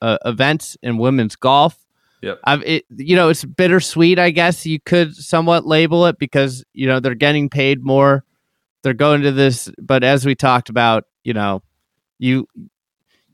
[0.00, 1.78] uh, events in women's golf.
[2.22, 2.40] Yep.
[2.44, 6.86] Um, it, you know, it's bittersweet, I guess you could somewhat label it because, you
[6.86, 8.24] know, they're getting paid more.
[8.82, 11.62] They're going to this, but as we talked about, you know,
[12.24, 12.46] you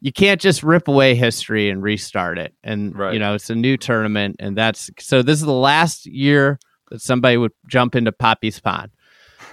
[0.03, 2.55] you can't just rip away history and restart it.
[2.65, 3.12] And Right.
[3.12, 6.59] you know, it's a new tournament and that's so this is the last year
[6.91, 8.91] that somebody would jump into Poppy's Pond.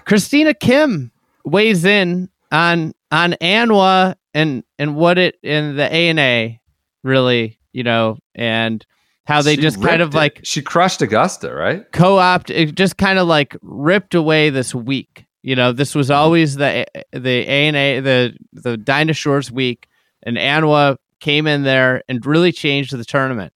[0.05, 1.11] Christina Kim
[1.45, 6.59] weighs in on on Anwa and and what it in the A and A
[7.03, 8.85] really, you know, and
[9.25, 10.17] how they She just kind of it.
[10.17, 11.85] like she crushed Augusta, right?
[11.91, 16.19] co-opt it just kind of like ripped away this week you know this was mm-hmm.
[16.19, 19.87] always the the a and a the the Dinah Shore's week
[20.21, 23.53] and anwa came in there and really changed the tournament.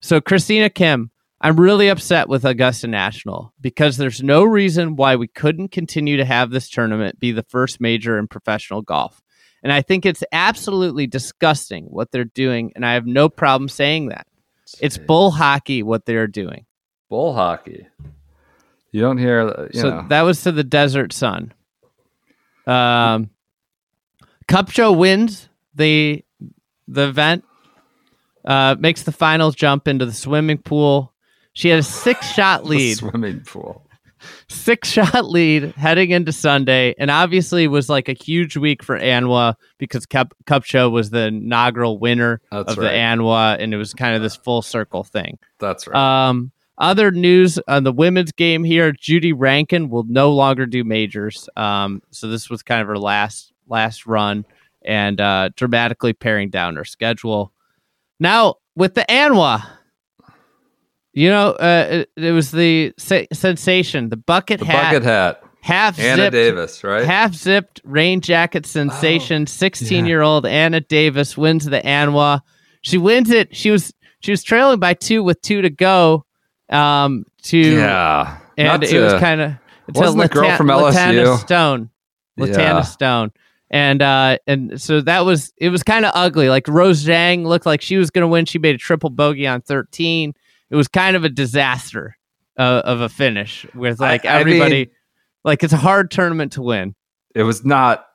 [0.00, 1.10] So christina kim
[1.40, 6.24] i'm really upset with augusta national because there's no reason why we couldn't continue to
[6.24, 9.22] have this tournament be the first major in professional golf.
[9.62, 14.08] And i think it's absolutely disgusting what they're doing and i have no problem saying
[14.08, 14.26] that.
[14.80, 16.66] It's bull hockey what they're doing.
[17.08, 17.86] Bull hockey.
[18.92, 20.06] You don't hear, uh, you so know.
[20.08, 21.52] that was to the Desert Sun.
[22.66, 23.30] Um,
[24.48, 26.24] Kupcho wins the
[26.88, 27.44] the event,
[28.44, 31.12] uh, makes the final jump into the swimming pool.
[31.54, 33.86] She had a six shot lead, swimming pool.
[34.48, 39.54] six shot lead heading into Sunday, and obviously was like a huge week for Anwa
[39.78, 42.90] because Cup Kupcho was the inaugural winner That's of right.
[42.90, 45.38] the Anwa, and it was kind of this full circle thing.
[45.58, 46.28] That's right.
[46.28, 46.52] Um,
[46.82, 51.48] other news on the women's game here: Judy Rankin will no longer do majors.
[51.56, 54.44] Um, so this was kind of her last last run,
[54.84, 57.52] and uh, dramatically paring down her schedule.
[58.20, 59.64] Now with the Anwa,
[61.12, 65.42] you know, uh, it, it was the se- sensation, the bucket the hat, bucket hat.
[65.60, 67.04] half Anna zipped, Davis, right?
[67.04, 69.46] half zipped rain jacket Oh, sensation.
[69.46, 72.40] Sixteen year old Anna Davis wins the Anwa.
[72.82, 73.54] She wins it.
[73.56, 76.24] She was she was trailing by two with two to go.
[76.72, 78.38] Um, to yeah.
[78.56, 79.52] and Not it was kind of
[79.94, 81.38] Wasn't the girl from LSU?
[81.40, 81.90] Stone,
[82.38, 82.82] Latanna Yeah.
[82.82, 83.32] Stone,
[83.70, 86.48] and uh, and so that was it was kind of ugly.
[86.48, 88.46] Like Rose Zhang looked like she was going to win.
[88.46, 90.34] She made a triple bogey on thirteen.
[90.70, 92.16] It was kind of a disaster
[92.58, 94.74] uh, of a finish with like I everybody.
[94.86, 94.90] mean-
[95.44, 96.94] like it's a hard tournament to win.
[97.34, 98.06] it was not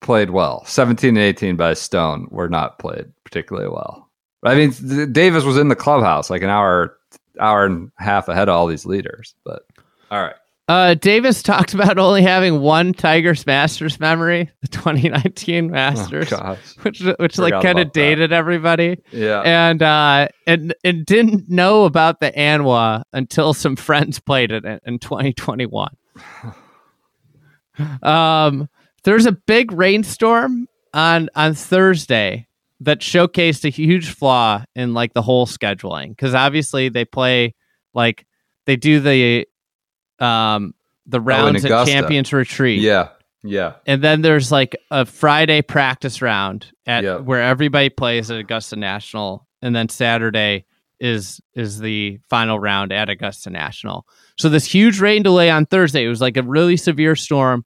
[0.00, 0.64] played well.
[0.66, 4.08] 17 and 18 by Stone were not played particularly well.
[4.44, 6.96] I mean, Davis was in the clubhouse like an hour,
[7.40, 9.34] hour and a half ahead of all these leaders.
[9.44, 9.62] But
[10.10, 10.34] all right,
[10.68, 16.58] Uh, Davis talked about only having one Tigers Masters memory, the 2019 Masters, oh, gosh,
[16.82, 17.92] which which like kind of about that.
[17.94, 18.96] dated everybody.
[19.10, 24.64] yeah, and uh and and didn't know about the Anwa until some friends played it
[24.64, 25.90] in, in 2021.
[28.02, 28.68] um
[29.02, 32.46] there's a big rainstorm on on Thursday
[32.80, 36.16] that showcased a huge flaw in like the whole scheduling.
[36.16, 37.54] Cuz obviously they play
[37.94, 38.26] like
[38.66, 39.46] they do the
[40.18, 40.74] um
[41.06, 42.80] the rounds at Champions Retreat.
[42.80, 43.08] Yeah,
[43.42, 48.76] yeah, and then there's like a Friday practice round at where everybody plays at Augusta
[48.76, 50.64] National, and then Saturday
[51.00, 54.06] is is the final round at Augusta National.
[54.38, 57.64] So this huge rain delay on Thursday, it was like a really severe storm,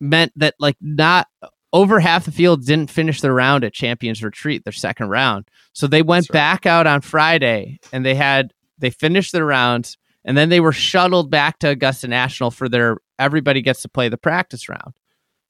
[0.00, 1.28] meant that like not
[1.72, 5.48] over half the field didn't finish their round at Champions Retreat, their second round.
[5.72, 6.32] So they went right.
[6.34, 10.72] back out on Friday and they had they finished their rounds and then they were
[10.72, 14.94] shuttled back to Augusta National for their everybody gets to play the practice round.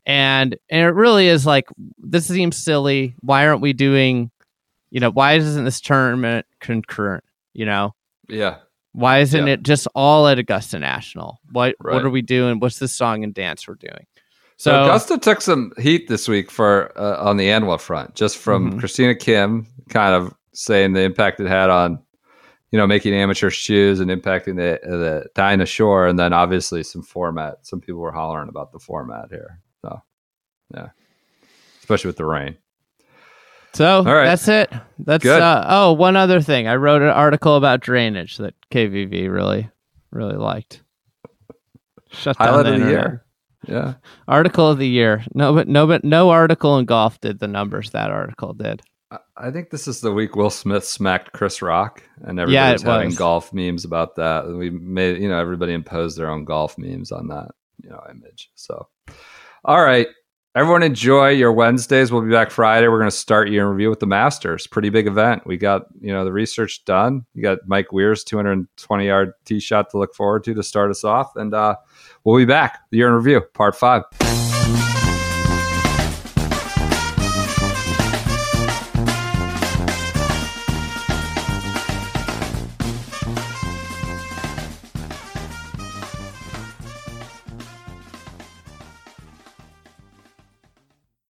[0.07, 1.69] And and it really is like
[1.99, 3.15] this seems silly.
[3.21, 4.31] Why aren't we doing
[4.91, 7.25] you know, why isn't this tournament concurrent?
[7.53, 7.95] You know?
[8.29, 8.59] yeah.
[8.93, 9.53] Why isn't Yeah.
[9.53, 11.39] it just all at Augusta National?
[11.53, 11.95] What Right.
[11.95, 12.59] what are we doing?
[12.59, 14.07] What's the song and dance we're doing?
[14.61, 18.73] So, Augusta took some heat this week for uh, on the Anwa front, just from
[18.73, 18.81] Mhm.
[18.81, 22.01] Christina Kim, kind of saying the impact it had on,
[22.73, 27.03] you know, making amateur shoes and impacting the the Dinah Shore, and then obviously some
[27.03, 27.59] format.
[27.63, 30.03] Some people were hollering about the format here, so
[30.75, 30.89] yeah,
[31.81, 32.57] especially with the rain.
[33.75, 34.25] So right.
[34.25, 34.73] that's it.
[34.99, 35.41] That's Good.
[35.41, 36.67] uh, oh, one other thing.
[36.67, 39.71] I wrote an article about drainage that KVV really,
[40.11, 40.83] really liked.
[42.11, 43.25] Shut down Highlight the of the year.
[43.69, 43.95] Yeah,
[44.27, 45.25] Article of the year.
[45.35, 48.83] No, but no, but no article in golf did the numbers that article did.
[49.37, 52.87] I- think this is the week Will Smith smacked Chris Rock, and Yeah, everybody's it
[52.87, 53.17] having was.
[53.19, 54.47] golf memes about that.
[54.49, 57.49] We made, you know, everybody imposed their own golf memes on that,
[57.83, 58.51] you know, image.
[58.55, 58.89] So,
[59.65, 60.09] all right,
[60.55, 62.13] everyone, enjoy your Wednesdays.
[62.13, 62.89] We'll be back Friday.
[62.89, 64.67] We're going to start your review with the Masters.
[64.67, 65.47] Pretty big event.
[65.47, 67.25] We got, you know, the research done.
[67.35, 71.05] You got Mike Weir's 220 yard tee shot to look forward to to start us
[71.05, 71.77] off, and uh,
[72.29, 72.83] we'll be back.
[72.91, 74.03] The year in review, part five.